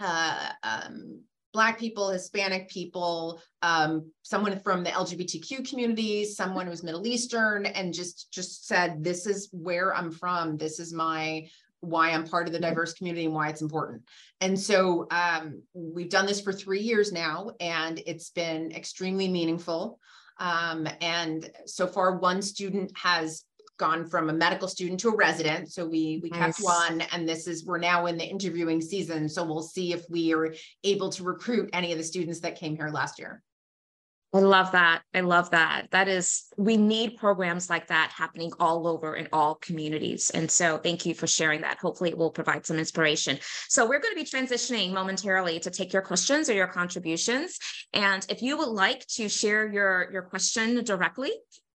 [0.00, 1.20] uh um
[1.52, 7.94] black people hispanic people um someone from the lgbtq community someone who's middle eastern and
[7.94, 10.56] just just said this is where i'm from.
[10.58, 11.46] This is my
[11.80, 14.02] why i'm part of the diverse community and why it's important.
[14.40, 19.98] And so um, we've done this for three years now and it's been extremely meaningful
[20.38, 23.44] um, and so far, one student has
[23.78, 25.72] gone from a medical student to a resident.
[25.72, 26.56] So we we nice.
[26.56, 29.28] kept one, and this is we're now in the interviewing season.
[29.28, 32.76] So we'll see if we are able to recruit any of the students that came
[32.76, 33.42] here last year.
[34.34, 35.02] I love that.
[35.14, 35.86] I love that.
[35.92, 40.30] That is, we need programs like that happening all over in all communities.
[40.30, 41.78] And so thank you for sharing that.
[41.78, 43.38] Hopefully it will provide some inspiration.
[43.68, 47.58] So we're going to be transitioning momentarily to take your questions or your contributions.
[47.92, 51.32] And if you would like to share your, your question directly,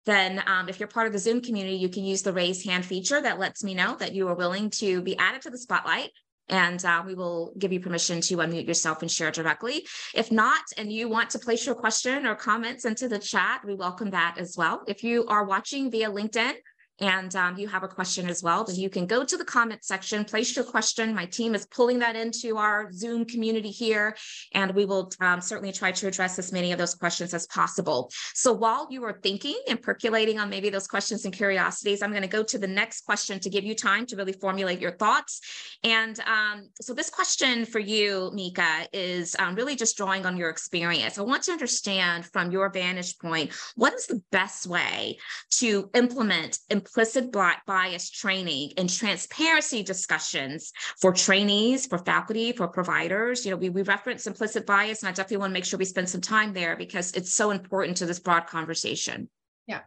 [0.05, 2.85] then um, if you're part of the Zoom community, you can use the raise hand
[2.85, 6.11] feature that lets me know that you are willing to be added to the spotlight
[6.49, 9.85] and uh, we will give you permission to unmute yourself and share directly.
[10.13, 13.75] If not, and you want to place your question or comments into the chat, we
[13.75, 14.83] welcome that as well.
[14.87, 16.53] If you are watching via LinkedIn,
[16.99, 19.83] and um, you have a question as well, then you can go to the comment
[19.83, 21.13] section, place your question.
[21.13, 24.15] My team is pulling that into our Zoom community here,
[24.53, 28.11] and we will um, certainly try to address as many of those questions as possible.
[28.33, 32.23] So while you are thinking and percolating on maybe those questions and curiosities, I'm going
[32.23, 35.41] to go to the next question to give you time to really formulate your thoughts.
[35.83, 40.49] And um, so this question for you, Meika, is um, really just drawing on your
[40.49, 41.17] experience.
[41.17, 45.17] I want to understand from your vantage point, what is the best way
[45.51, 47.31] to implement implicit
[47.65, 53.45] bias training and transparency discussions for trainees, for faculty, for providers.
[53.45, 55.85] You know, we, we reference implicit bias, and I definitely want to make sure we
[55.85, 59.29] spend some time there because it's so important to this broad conversation.
[59.67, 59.81] Yeah.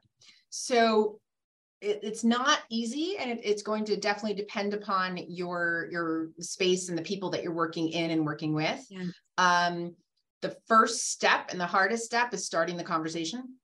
[0.51, 1.21] So
[1.81, 6.91] it, it's not easy and it, it's going to definitely depend upon your your space
[6.91, 9.07] and the people that you're working in and working with yeah.
[9.39, 9.95] um,
[10.43, 13.55] the first step and the hardest step is starting the conversation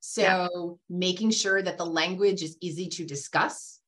[0.00, 0.48] so yeah.
[0.88, 3.78] making sure that the language is easy to discuss.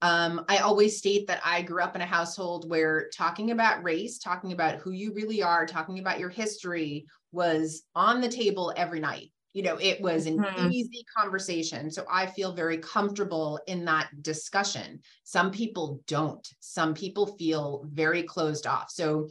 [0.00, 4.18] Um, I always state that I grew up in a household where talking about race,
[4.18, 9.00] talking about who you really are, talking about your history was on the table every
[9.00, 9.32] night.
[9.54, 10.70] You know, it was an mm-hmm.
[10.70, 11.90] easy conversation.
[11.90, 15.00] So I feel very comfortable in that discussion.
[15.24, 16.46] Some people don't.
[16.60, 18.90] Some people feel very closed off.
[18.90, 19.28] So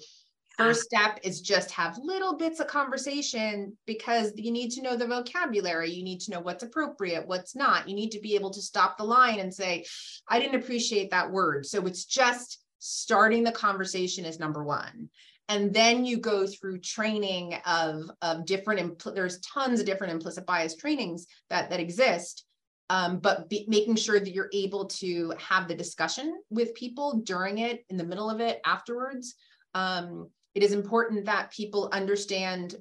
[0.57, 5.05] First step is just have little bits of conversation because you need to know the
[5.05, 5.91] vocabulary.
[5.91, 7.87] You need to know what's appropriate, what's not.
[7.87, 9.85] You need to be able to stop the line and say,
[10.27, 11.65] I didn't appreciate that word.
[11.67, 15.09] So it's just starting the conversation is number one.
[15.47, 20.45] And then you go through training of, of different, impl- there's tons of different implicit
[20.45, 22.45] bias trainings that, that exist.
[22.89, 27.59] Um, but be, making sure that you're able to have the discussion with people during
[27.59, 29.35] it, in the middle of it, afterwards.
[29.73, 32.75] Um, it is important that people understand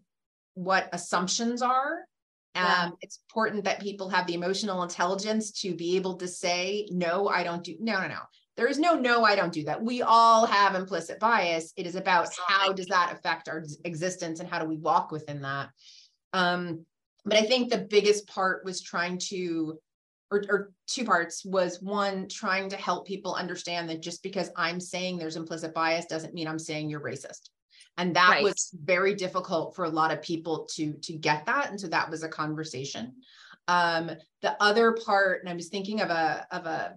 [0.54, 2.04] what assumptions are.
[2.54, 2.84] Yeah.
[2.84, 7.28] Um, it's important that people have the emotional intelligence to be able to say, no,
[7.28, 8.20] I don't do, no, no, no.
[8.56, 9.82] There is no, no, I don't do that.
[9.82, 11.74] We all have implicit bias.
[11.76, 15.42] It is about how does that affect our existence and how do we walk within
[15.42, 15.68] that.
[16.32, 16.86] Um,
[17.26, 19.78] but I think the biggest part was trying to
[20.30, 24.78] or, or, two parts was one trying to help people understand that just because i'm
[24.80, 27.50] saying there's implicit bias doesn't mean i'm saying you're racist
[27.98, 28.42] and that right.
[28.42, 32.10] was very difficult for a lot of people to to get that and so that
[32.10, 33.14] was a conversation
[33.68, 34.10] um,
[34.42, 36.96] the other part and i was thinking of a of a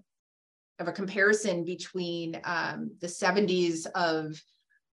[0.80, 4.42] of a comparison between um, the 70s of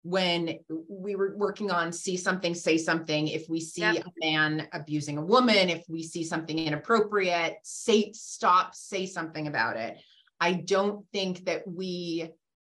[0.05, 4.05] when we were working on see something say something if we see yep.
[4.05, 9.77] a man abusing a woman if we see something inappropriate say stop say something about
[9.77, 9.97] it
[10.41, 12.29] i don't think that we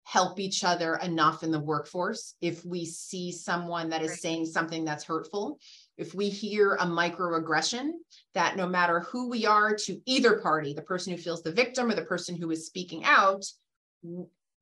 [0.06, 4.20] help each other enough in the workforce if we see someone that is right.
[4.20, 5.58] saying something that's hurtful
[5.98, 7.90] if we hear a microaggression
[8.32, 11.90] that no matter who we are to either party the person who feels the victim
[11.90, 13.44] or the person who is speaking out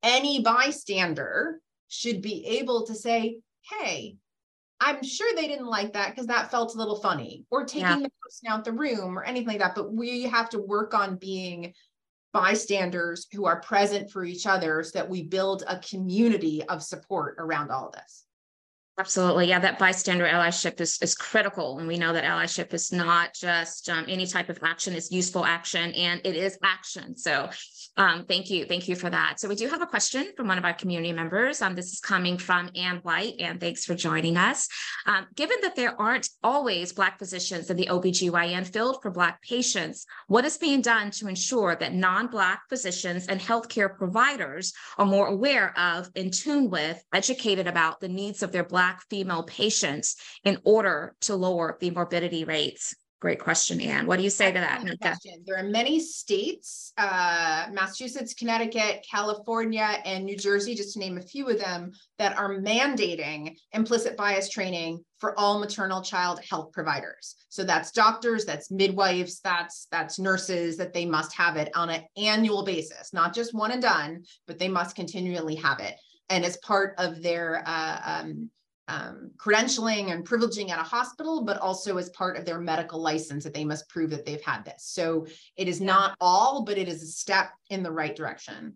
[0.05, 3.39] any bystander should be able to say,
[3.79, 4.17] hey,
[4.79, 7.95] I'm sure they didn't like that because that felt a little funny, or taking yeah.
[7.95, 9.75] the person out the room or anything like that.
[9.75, 11.73] But we have to work on being
[12.35, 17.37] bystanders who are present for each other so that we build a community of support
[17.39, 18.25] around all this.
[18.99, 19.47] Absolutely.
[19.47, 21.79] Yeah, that bystander allyship is, is critical.
[21.79, 25.45] And we know that allyship is not just um, any type of action, it's useful
[25.45, 27.15] action and it is action.
[27.15, 27.49] So
[27.97, 28.65] um, thank you.
[28.65, 29.39] Thank you for that.
[29.39, 31.61] So we do have a question from one of our community members.
[31.61, 33.35] Um, this is coming from Ann White.
[33.39, 34.67] and thanks for joining us.
[35.05, 40.05] Um, given that there aren't always Black physicians in the OBGYN field for Black patients,
[40.27, 45.77] what is being done to ensure that non-Black physicians and healthcare providers are more aware
[45.79, 51.15] of, in tune with, educated about the needs of their Black female patients in order
[51.21, 52.95] to lower the morbidity rates?
[53.25, 54.05] Great question, Anne.
[54.05, 55.17] What do you say to that, Meika?
[55.47, 61.21] There are many states, uh, Massachusetts, Connecticut, California, and New Jersey, just to name a
[61.23, 67.33] few of them, that are mandating implicit bias training for all maternal child health providers.
[67.49, 72.03] So that's doctors, that's midwives, that's that's nurses, that they must have it on an
[72.15, 75.95] annual basis, not just one and done, but they must continually have it.
[76.29, 78.51] And as part of their uh, um,
[78.87, 83.43] um, credentialing and privileging at a hospital, but also as part of their medical license
[83.43, 84.83] that they must prove that they've had this.
[84.85, 85.25] So
[85.57, 88.75] it is not all, but it is a step in the right direction.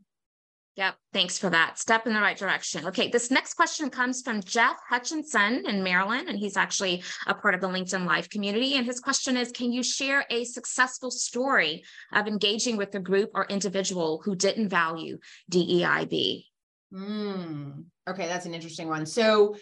[0.79, 0.95] Yep.
[1.11, 1.77] Thanks for that.
[1.77, 2.87] Step in the right direction.
[2.87, 3.09] Okay.
[3.09, 7.59] This next question comes from Jeff Hutchinson in Maryland, and he's actually a part of
[7.59, 8.75] the LinkedIn Live community.
[8.75, 11.83] And his question is Can you share a successful story
[12.13, 15.17] of engaging with a group or individual who didn't value
[15.51, 16.45] DEIB?
[16.93, 18.27] Mm, okay.
[18.27, 19.05] That's an interesting one.
[19.05, 19.57] So,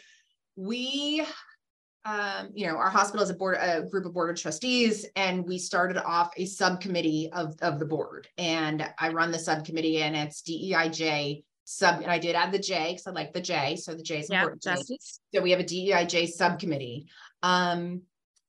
[0.58, 1.26] we
[2.08, 5.46] um, you know, our hospital is a board, a group of board of trustees, and
[5.46, 8.30] we started off a subcommittee of, of the board.
[8.38, 12.02] And I run the subcommittee, and it's DEIJ sub.
[12.02, 14.30] And I did add the J because I like the J, so the J is
[14.30, 14.64] yeah, important.
[14.64, 15.20] Justice.
[15.34, 17.08] So we have a DEIJ subcommittee,
[17.44, 18.04] um,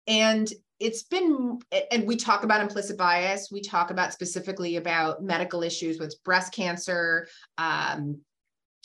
[0.06, 0.48] and
[0.78, 1.58] it's been.
[1.90, 3.50] And we talk about implicit bias.
[3.50, 7.26] We talk about specifically about medical issues with breast cancer,
[7.58, 8.20] um,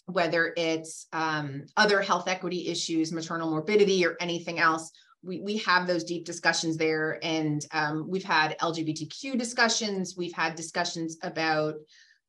[0.05, 4.91] whether it's um, other health equity issues, maternal morbidity, or anything else.
[5.23, 7.19] We, we have those deep discussions there.
[7.23, 10.15] And um, we've had LGBTQ discussions.
[10.17, 11.75] We've had discussions about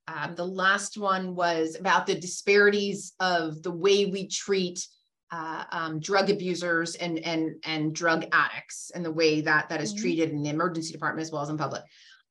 [0.06, 4.86] um, the last one was about the disparities of the way we treat
[5.32, 9.92] uh, um, drug abusers and, and, and drug addicts and the way that that is
[9.92, 10.02] mm-hmm.
[10.02, 11.82] treated in the emergency department as well as in public.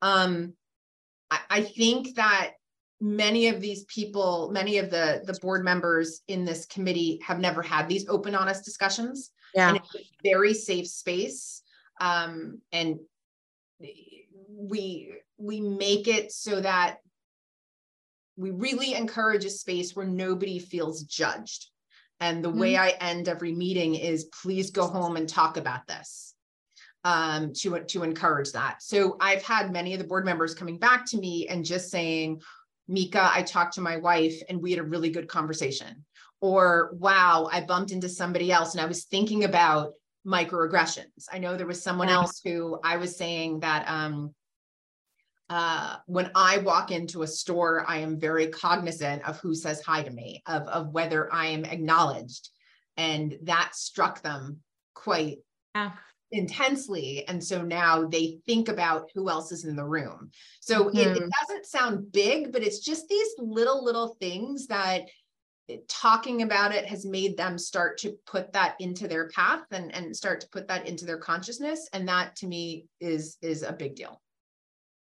[0.01, 0.53] Um,
[1.29, 2.51] I, I think that
[3.03, 7.61] many of these people, many of the the board members in this committee have never
[7.61, 9.31] had these open, honest discussions.
[9.53, 9.69] Yeah.
[9.69, 11.61] And it's a very safe space.
[11.99, 12.99] Um, and
[14.49, 16.99] we we make it so that
[18.37, 21.67] we really encourage a space where nobody feels judged.
[22.21, 22.59] And the mm-hmm.
[22.59, 26.33] way I end every meeting is please go home and talk about this
[27.03, 28.81] um, to, to encourage that.
[28.81, 32.41] So I've had many of the board members coming back to me and just saying,
[32.93, 36.05] Meika, I talked to my wife and we had a really good conversation.
[36.41, 39.93] Or, wow, I bumped into somebody else and I was thinking about
[40.25, 41.25] microaggressions.
[41.31, 44.33] I know there was someone else who I was saying that um,
[45.49, 50.03] uh, when I walk into a store, I am very cognizant of who says hi
[50.03, 52.49] to me, of, of whether I am acknowledged.
[52.97, 54.59] And that struck them
[54.93, 55.39] quite
[55.75, 55.91] yeah
[56.33, 60.97] intensely and so now they think about who else is in the room so mm-hmm.
[60.97, 61.29] it, it, mm-hmm.
[61.41, 65.03] doesn't sound big but it's just these little little things that
[65.87, 70.15] talking about it has made them start to put that into their path and, and
[70.15, 73.95] start to put that into their consciousness and that to me is is a big
[73.95, 74.19] deal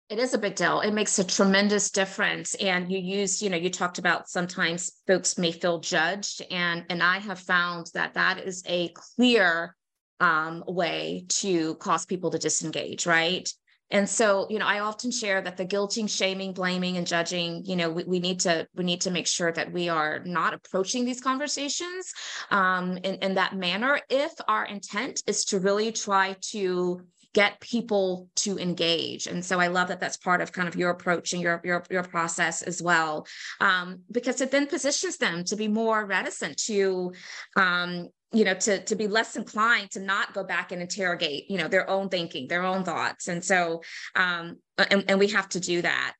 [0.10, 0.80] it is a big deal.
[0.80, 2.56] It makes a tremendous difference.
[2.56, 6.42] And you use, you know, you talked about sometimes folks may feel judged.
[6.50, 9.76] And and I have found that that is a clear
[10.20, 13.52] um, way to cause people to disengage, right?
[13.90, 17.78] And so, you know, I often share that the guilting, shaming, blaming, and judging, you
[17.78, 21.06] know, we, we need to we need to make sure that we are not approaching
[21.06, 22.14] these conversations
[22.52, 27.02] um, in, in that manner if our intent is to really try to
[27.34, 30.90] get people to engage and so i love that that's part of kind of your
[30.90, 33.28] approach and your your, your process as well
[33.60, 37.12] um, because it then positions them to be more reticent to
[37.56, 41.58] um, you know to to be less inclined to not go back and interrogate you
[41.58, 43.28] know their own thinking their own thoughts.
[43.28, 43.82] And so
[44.16, 44.58] um
[44.92, 46.14] and, and we have to do that.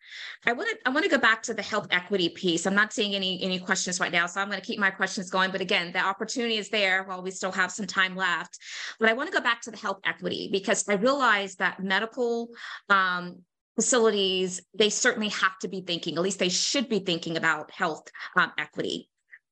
[0.46, 2.66] I want to i want to go back to the health equity piece.
[2.66, 5.30] I'm not seeing any any questions right now so i'm going to keep my questions
[5.30, 5.52] going.
[5.52, 8.58] But again the opportunity is there while we still have some time left.
[9.00, 12.50] But i want to go back to the health equity because i realize that medical
[12.90, 13.44] um
[13.78, 18.10] facilities, they certainly have to be thinking, at least they should be thinking about health
[18.36, 19.08] um, equity.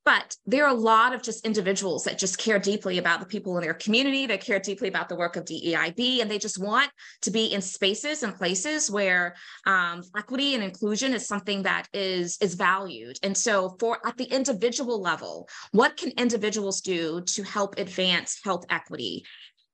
[0.06, 3.58] But there are a lot of just individuals that just care deeply about the people
[3.58, 4.28] in their community.
[4.28, 6.92] They care deeply about the work of DEIB, and they just want
[7.24, 9.36] to be in spaces and places where
[9.66, 13.18] um, equity and inclusion is something that is is valued.
[13.24, 18.66] And so, for at the individual level, what can individuals do to help advance health
[18.70, 19.26] equity?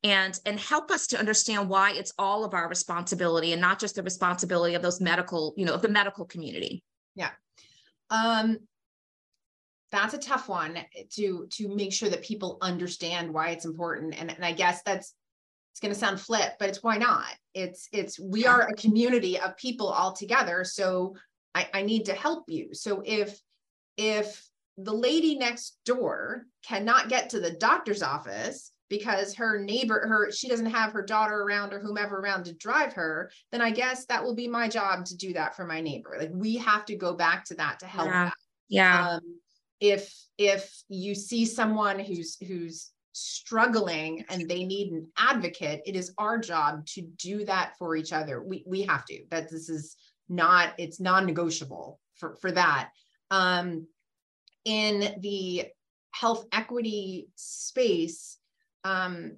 [0.03, 3.95] and and help us to understand why it's all of our responsibility and not just
[3.95, 6.83] the responsibility of those medical you know of the medical community
[7.15, 7.29] yeah
[8.09, 8.57] um
[9.91, 10.77] that's a tough one
[11.11, 15.13] to to make sure that people understand why it's important and, and i guess that's
[15.71, 17.33] it's going to sound flip but it's why not?
[17.53, 21.15] It's it's we are a community of people all together so
[21.53, 22.73] I, I need to help you.
[22.73, 23.39] So if
[23.97, 30.31] if the lady next door cannot get to the doctor's office because her neighbor her
[30.31, 34.05] she doesn't have her daughter around or whomever around to drive her then i guess
[34.05, 36.15] that will be my job to do that for my neighbor.
[36.19, 38.25] Like we have to go back to that to help yeah.
[38.25, 38.33] that.
[38.69, 39.09] Yeah.
[39.09, 39.21] Um,
[39.81, 46.13] if if you see someone who's who's struggling and they need an advocate it is
[46.17, 48.41] our job to do that for each other.
[48.41, 49.25] We we have to.
[49.31, 49.97] That this is
[50.29, 52.91] not it's non-negotiable for for that.
[53.31, 53.87] Um
[54.63, 55.65] in the
[56.11, 58.37] health equity space
[58.83, 59.37] um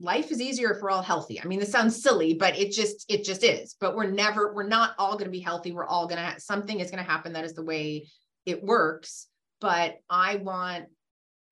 [0.00, 1.40] life is easier if we're all healthy.
[1.40, 3.76] I mean this sounds silly but it just it just is.
[3.78, 5.72] But we're never we're not all going to be healthy.
[5.72, 8.08] We're all going to something is going to happen that is the way
[8.46, 9.28] it works
[9.60, 10.86] but I want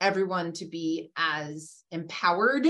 [0.00, 2.66] everyone to be as empowered,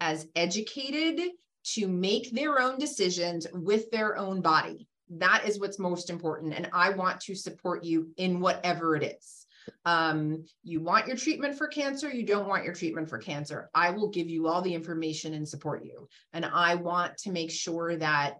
[0.00, 1.20] as educated
[1.64, 4.88] to make their own decisions with their own body.
[5.10, 6.54] That is what's most important.
[6.54, 9.46] And I want to support you in whatever it is.
[9.84, 13.70] Um, you want your treatment for cancer, you don't want your treatment for cancer.
[13.74, 16.08] I will give you all the information and support you.
[16.32, 18.38] And I want to make sure that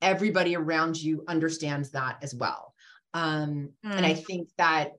[0.00, 2.74] everybody around you understands that as well.
[3.14, 3.96] Um, mm.
[3.96, 4.20] And I hmm.
[4.20, 4.92] think that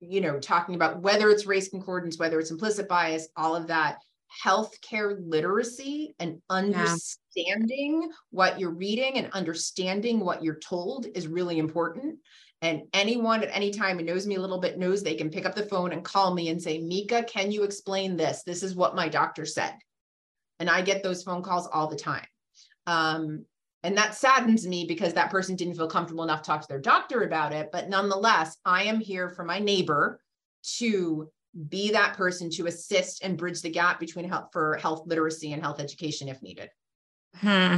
[0.00, 3.98] you know, talking about whether it's race concordance, whether it's implicit bias, all of that,
[4.44, 8.08] healthcare literacy and understanding yeah.
[8.30, 12.18] what you're reading and understanding what you're told is really important.
[12.62, 15.44] And anyone at any time who knows me a little bit knows they can pick
[15.44, 18.42] up the phone and call me and say, Meika, can you explain this?
[18.42, 19.74] This is what my doctor said.
[20.58, 22.26] And I get those phone calls all the time.
[22.86, 23.44] Um,
[23.84, 26.80] and that saddens me because that person didn't feel comfortable enough to talk to their
[26.80, 27.68] doctor about it.
[27.70, 30.20] But nonetheless, I am here for my neighbor
[30.78, 31.30] to
[31.68, 35.62] be that person to assist and bridge the gap between health for health literacy and
[35.62, 36.70] health education if needed.
[37.36, 37.76] Hmm.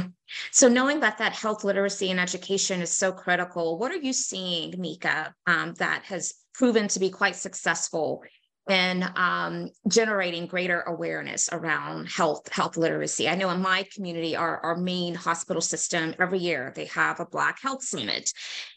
[0.51, 4.79] So knowing that that health literacy and education is so critical, what are you seeing,
[4.79, 8.23] Meika, um, that has proven to be quite successful
[8.69, 13.27] in um, generating greater awareness around health health literacy.
[13.29, 17.25] I know in my community, our, our main hospital system every year they have a
[17.25, 18.31] Black Health Summit,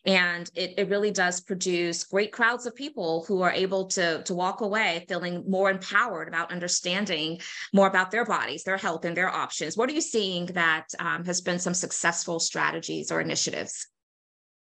[0.04, 4.34] and it, it really does produce great crowds of people who are able to to
[4.34, 7.40] walk away feeling more empowered about understanding
[7.72, 9.76] more about their bodies, their health, and their options.
[9.76, 13.89] What are you seeing that um, has been some successful strategies or initiatives?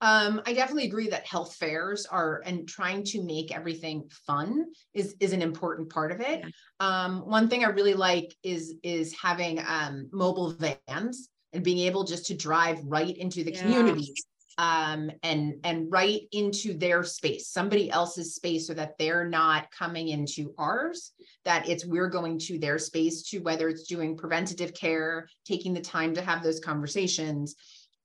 [0.03, 5.17] Um, I definitely agree that health fairs are and trying to make everything fun is
[5.21, 6.41] is an important part of it.
[6.45, 6.51] Yeah.
[6.81, 12.05] Um, one thing I really like is is having um, mobile vans and being able
[12.05, 13.63] just to drive right into the yeah.
[13.63, 14.27] communities
[14.59, 20.09] um, and and right into their space, somebody else's space, so that they're not coming
[20.09, 21.13] into ours.
[21.45, 25.81] That it's we're going to their space to whether it's doing preventative care, taking the
[25.81, 27.55] time to have those conversations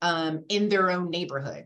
[0.02, 1.64] um, in their own neighborhood.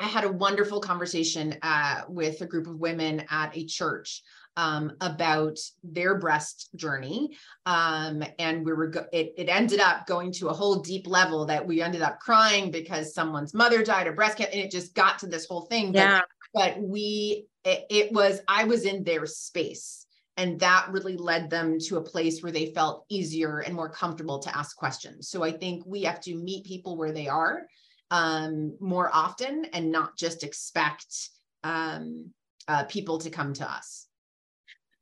[0.00, 4.22] I had a wonderful conversation uh, with a group of women at a church
[4.56, 7.36] um, about their breast journey.
[7.64, 11.46] Um, and we were, go- it, it ended up going to a whole deep level
[11.46, 14.52] that we ended up crying because someone's mother died of breast cancer.
[14.52, 15.94] And it just got to this whole thing.
[15.94, 16.22] Yeah.
[16.52, 20.03] But, but we, it, it was, I was in their space
[20.36, 24.38] and that really led them to a place where they felt easier and more comfortable
[24.40, 25.28] to ask questions.
[25.28, 27.62] So i think we have to meet people where they are
[28.10, 31.30] um, more often and not just expect
[31.62, 32.30] um,
[32.68, 34.03] uh, people to come to us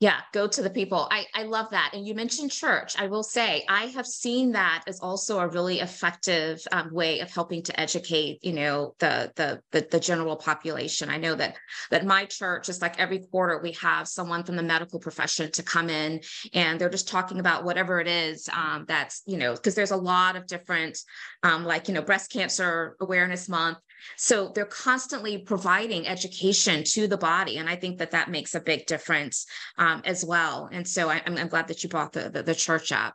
[0.02, 1.06] yeah, go to the people.
[1.12, 1.92] I, I love that.
[1.92, 2.96] And you mentioned church.
[2.98, 7.30] I will say I have seen that as also a really effective um, way of
[7.30, 11.08] helping to educate, you know, the, the the the general population.
[11.08, 11.54] I know that
[11.92, 15.62] that my church is like every quarter we have someone from the medical profession to
[15.62, 16.20] come in
[16.52, 19.96] and they're just talking about whatever it is um, that's, you know, because there's a
[19.96, 20.98] lot of different
[21.44, 23.78] um, like, you know, breast cancer awareness month
[24.16, 27.58] so they're constantly providing education to the body.
[27.58, 29.46] And I think that that makes a big difference
[29.78, 30.68] um, as well.
[30.72, 33.14] And so I, am glad that you brought the, the, the church up.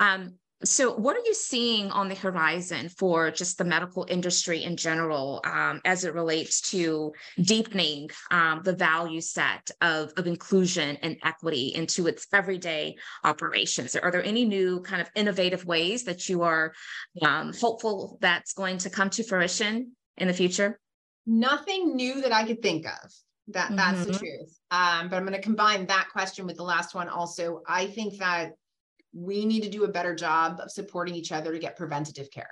[0.00, 4.76] Um, so, what are you seeing on the horizon for just the medical industry in
[4.76, 11.16] general um, as it relates to deepening um, the value set of, of inclusion and
[11.22, 13.94] equity into its everyday operations?
[13.94, 16.72] Are there any new kind of innovative ways that you are
[17.22, 20.78] um, hopeful that's going to come to fruition in the future?
[21.26, 23.12] Nothing new that I could think of.
[23.48, 24.12] That that's mm-hmm.
[24.12, 24.58] the truth.
[24.70, 27.08] Um, but I'm going to combine that question with the last one.
[27.08, 28.52] Also, I think that
[29.14, 32.50] we need to do a better job of supporting each other to get preventative care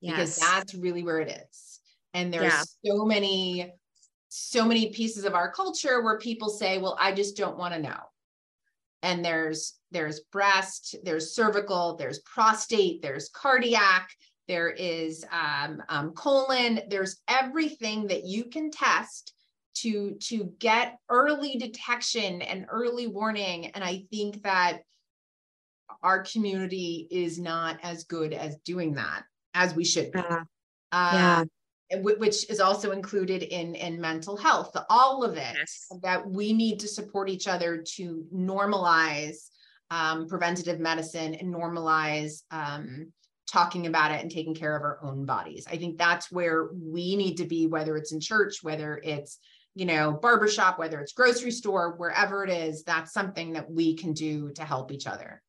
[0.00, 0.14] yes.
[0.14, 1.80] because that's really where it is.
[2.14, 2.62] And there's yeah.
[2.86, 3.72] so many,
[4.28, 7.80] so many pieces of our culture where people say, well, I just don't want to
[7.80, 8.00] know.
[9.02, 14.08] And there's there's breast, there's cervical, there's prostate, there's cardiac,
[14.48, 19.32] there is um, um, colon, there's everything that you can test
[19.76, 23.66] to to get early detection and early warning.
[23.66, 24.80] And I think that
[26.02, 29.24] our community is not as good as doing that
[29.54, 30.20] as we should be.
[30.92, 31.44] Uh,
[31.92, 31.98] yeah.
[32.00, 35.88] which is also included in in mental health all of it yes.
[36.02, 39.48] that we need to support each other to normalize
[39.90, 43.12] um, preventative medicine and normalize um,
[43.50, 45.66] talking about it and taking care of our own bodies.
[45.70, 49.38] I think that's where we need to be whether it's in church whether it's
[49.74, 54.12] you know barbershop whether it's grocery store wherever it is that's something that we can
[54.12, 55.42] do to help each other.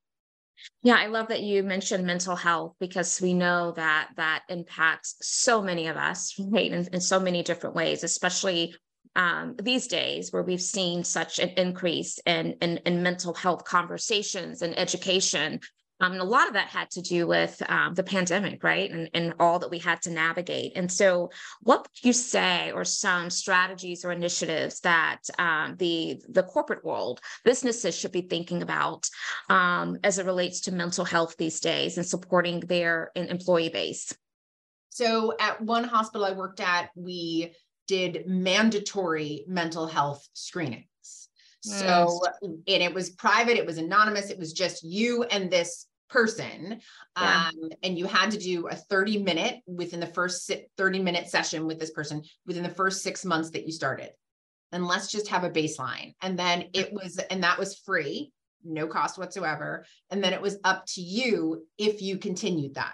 [0.83, 5.61] Yeah, I love that you mentioned mental health because we know that that impacts so
[5.61, 8.73] many of us, right, in, in so many different ways, especially
[9.15, 14.61] um, these days where we've seen such an increase in, in, in mental health conversations
[14.61, 15.59] and education
[16.01, 18.91] um, and a lot of that had to do with um, the pandemic, right?
[18.91, 20.73] And, and all that we had to navigate.
[20.75, 21.31] And so,
[21.61, 27.21] what would you say are some strategies or initiatives that um, the, the corporate world,
[27.45, 29.07] businesses should be thinking about
[29.49, 34.13] um, as it relates to mental health these days and supporting their employee base?
[34.89, 37.53] So, at one hospital I worked at, we
[37.87, 40.87] did mandatory mental health screening.
[41.65, 46.79] So, and it was private, it was anonymous, it was just you and this person.
[47.19, 47.49] Yeah.
[47.49, 51.65] Um, and you had to do a 30 minute within the first 30 minute session
[51.65, 54.11] with this person within the first six months that you started.
[54.71, 56.13] And let's just have a baseline.
[56.21, 58.31] And then it was, and that was free,
[58.63, 59.85] no cost whatsoever.
[60.09, 62.93] And then it was up to you if you continued that.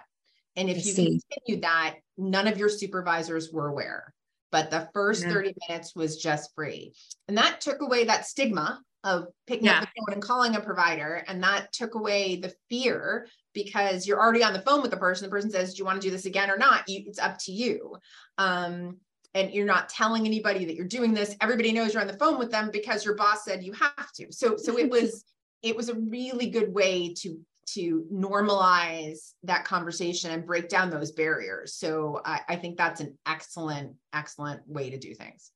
[0.55, 1.21] And if I you see.
[1.29, 4.13] continued that, none of your supervisors were aware
[4.51, 5.33] but the first yeah.
[5.33, 6.93] 30 minutes was just free.
[7.27, 9.79] And that took away that stigma of picking yeah.
[9.79, 11.23] up the phone and calling a provider.
[11.27, 15.25] And that took away the fear because you're already on the phone with the person.
[15.25, 16.87] The person says, Do you want to do this again or not?
[16.87, 17.97] You, it's up to you.
[18.37, 18.97] Um,
[19.33, 21.35] and you're not telling anybody that you're doing this.
[21.39, 24.31] Everybody knows you're on the phone with them because your boss said you have to.
[24.31, 25.23] So, so it was,
[25.63, 27.39] it was a really good way to
[27.73, 31.75] to normalize that conversation and break down those barriers.
[31.75, 35.51] So I, I, think that's an excellent, excellent way to do things.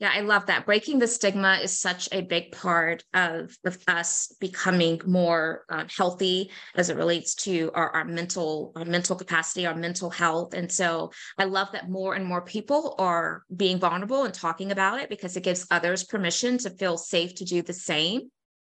[0.00, 0.66] Yeah, I love that.
[0.66, 6.50] Breaking the stigma is such a big part of, of us becoming more uh, healthy
[6.74, 10.52] as it relates to our, our mental our mental capacity, our mental health.
[10.52, 14.98] And so I love that more and more people are being vulnerable and talking about
[15.00, 18.30] it because it gives others permission to feel safe to do the same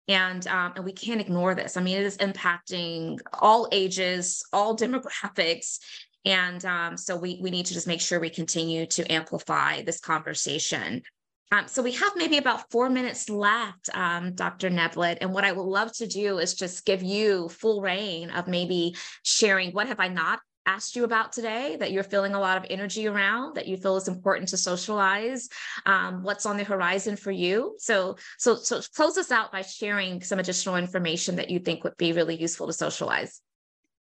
[0.08, 1.76] and um, and we can't ignore this.
[1.76, 5.78] I mean, it is impacting all ages, all demographics,
[6.24, 10.00] and um, so we we need to just make sure we continue to amplify this
[10.00, 11.02] conversation.
[11.52, 14.70] Um, so we have maybe about four minutes left, um, Dr.
[14.70, 18.48] Neblett, and what I would love to do is just give you full reign of
[18.48, 22.56] maybe sharing what have I not asked you about today that you're feeling a lot
[22.56, 25.48] of energy around that you feel is important to socialize
[25.86, 27.74] um, what's on the horizon for you.
[27.78, 31.96] So so so close us out by sharing some additional information that you think would
[31.96, 33.40] be really useful to socialize.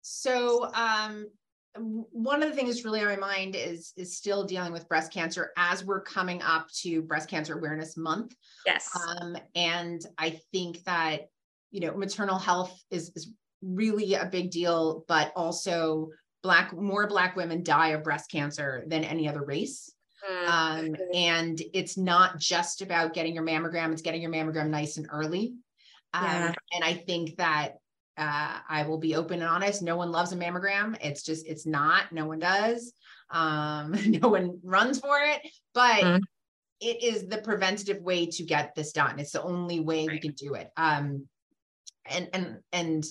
[0.01, 1.27] So um,
[1.75, 5.51] one of the things really on my mind is is still dealing with breast cancer
[5.57, 8.35] as we're coming up to breast cancer awareness month.
[8.65, 8.89] Yes.
[8.95, 11.27] Um, and i think that
[11.71, 16.09] you know maternal health is is really a big deal but also
[16.41, 19.91] black more black women die of breast cancer than any other race
[20.29, 20.51] mm-hmm.
[20.51, 25.07] um, and it's not just about getting your mammogram it's getting your mammogram nice and
[25.11, 25.53] early
[26.13, 26.53] um, yeah.
[26.73, 27.73] and i think that
[28.17, 31.65] uh, i will be open and honest no one loves a mammogram it's just it's
[31.65, 32.93] not no one does
[33.31, 35.41] um, no one runs for it
[35.73, 36.23] but mm-hmm.
[36.79, 40.13] it is the preventative way to get this done it's the only way right.
[40.13, 41.27] we can do it um,
[42.09, 43.05] and and and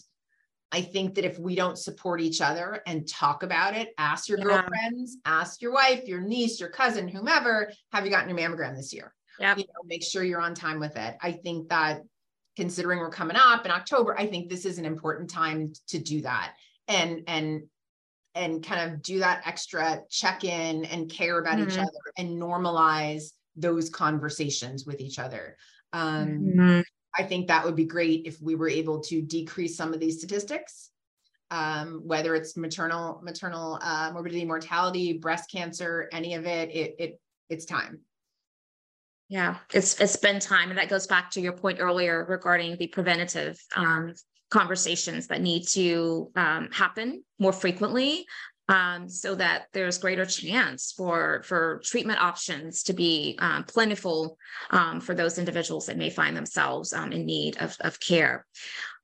[0.70, 4.38] I think that if we don't support each other and talk about it, ask your
[4.38, 4.44] yeah.
[4.44, 8.92] girlfriends, ask your wife, your niece, your cousin, whomever, have you gotten your mammogram this
[8.92, 9.14] year?
[9.40, 9.56] Yeah.
[9.56, 11.16] You know, make sure you're on time with it.
[11.22, 12.02] I think that
[12.56, 16.20] considering we're coming up in October, I think this is an important time to do
[16.22, 16.54] that.
[16.88, 17.62] and and
[18.34, 21.70] and kind of do that extra check in and care about mm-hmm.
[21.70, 25.56] each other and normalize those conversations with each other.
[25.92, 26.80] Um, mm-hmm.
[27.16, 30.18] I think that would be great if we were able to decrease some of these
[30.18, 30.90] statistics,
[31.50, 36.70] um, whether it's maternal maternal uh, morbidity, mortality, breast cancer, any of it.
[36.70, 38.00] It it it's time.
[39.28, 42.86] Yeah, it's it's been time, and that goes back to your point earlier regarding the
[42.86, 44.14] preventative um,
[44.50, 48.26] conversations that need to um, happen more frequently
[48.68, 54.36] um, so that there's greater chance for for treatment options to be um, plentiful
[54.70, 58.46] um, for those individuals that may find themselves um, in need of, of care.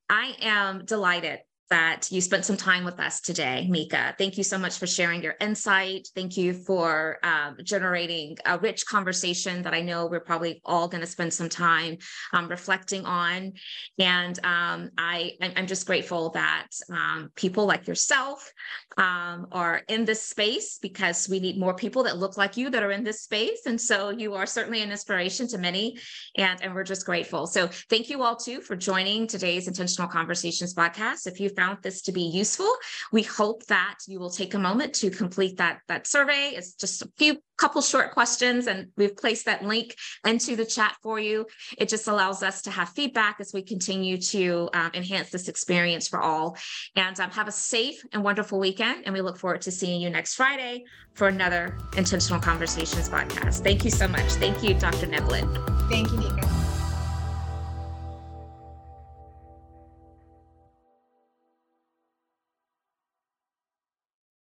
[0.09, 1.41] I am delighted
[1.71, 4.15] that you spent some time with us today, Meika.
[4.19, 6.09] Thank you so much for sharing your insight.
[6.15, 11.01] Thank you for um, generating a rich conversation that I know we're probably all going
[11.01, 11.97] to spend some time
[12.33, 13.55] um, reflecting on.
[13.99, 18.53] And um, I, I'm just grateful that um, people like yourself
[18.97, 22.83] um, are in this space because we need more people that look like you that
[22.83, 23.63] are in this space.
[23.67, 25.99] And so you are certainly an inspiration to many,
[26.37, 27.47] and, and we're just grateful.
[27.47, 31.27] So thank you all too for joining today's Intentional Conversations podcast.
[31.27, 32.73] If you found this to be useful.
[33.13, 36.53] We hope that you will take a moment to complete that, that survey.
[36.55, 39.97] It's just a few couple short questions and we've placed that link
[40.27, 41.47] into the chat for you.
[41.79, 46.09] It just allows us to have feedback as we continue to um, enhance this experience
[46.09, 46.57] for all.
[46.97, 49.05] And um, have a safe and wonderful weekend.
[49.05, 50.85] And we look forward to seeing you next Friday
[51.15, 53.63] for another Intentional Conversations podcast.
[53.63, 54.33] Thank you so much.
[54.33, 55.07] Thank you, Dr.
[55.07, 55.89] Neblett.
[55.89, 56.64] Thank you, Nika.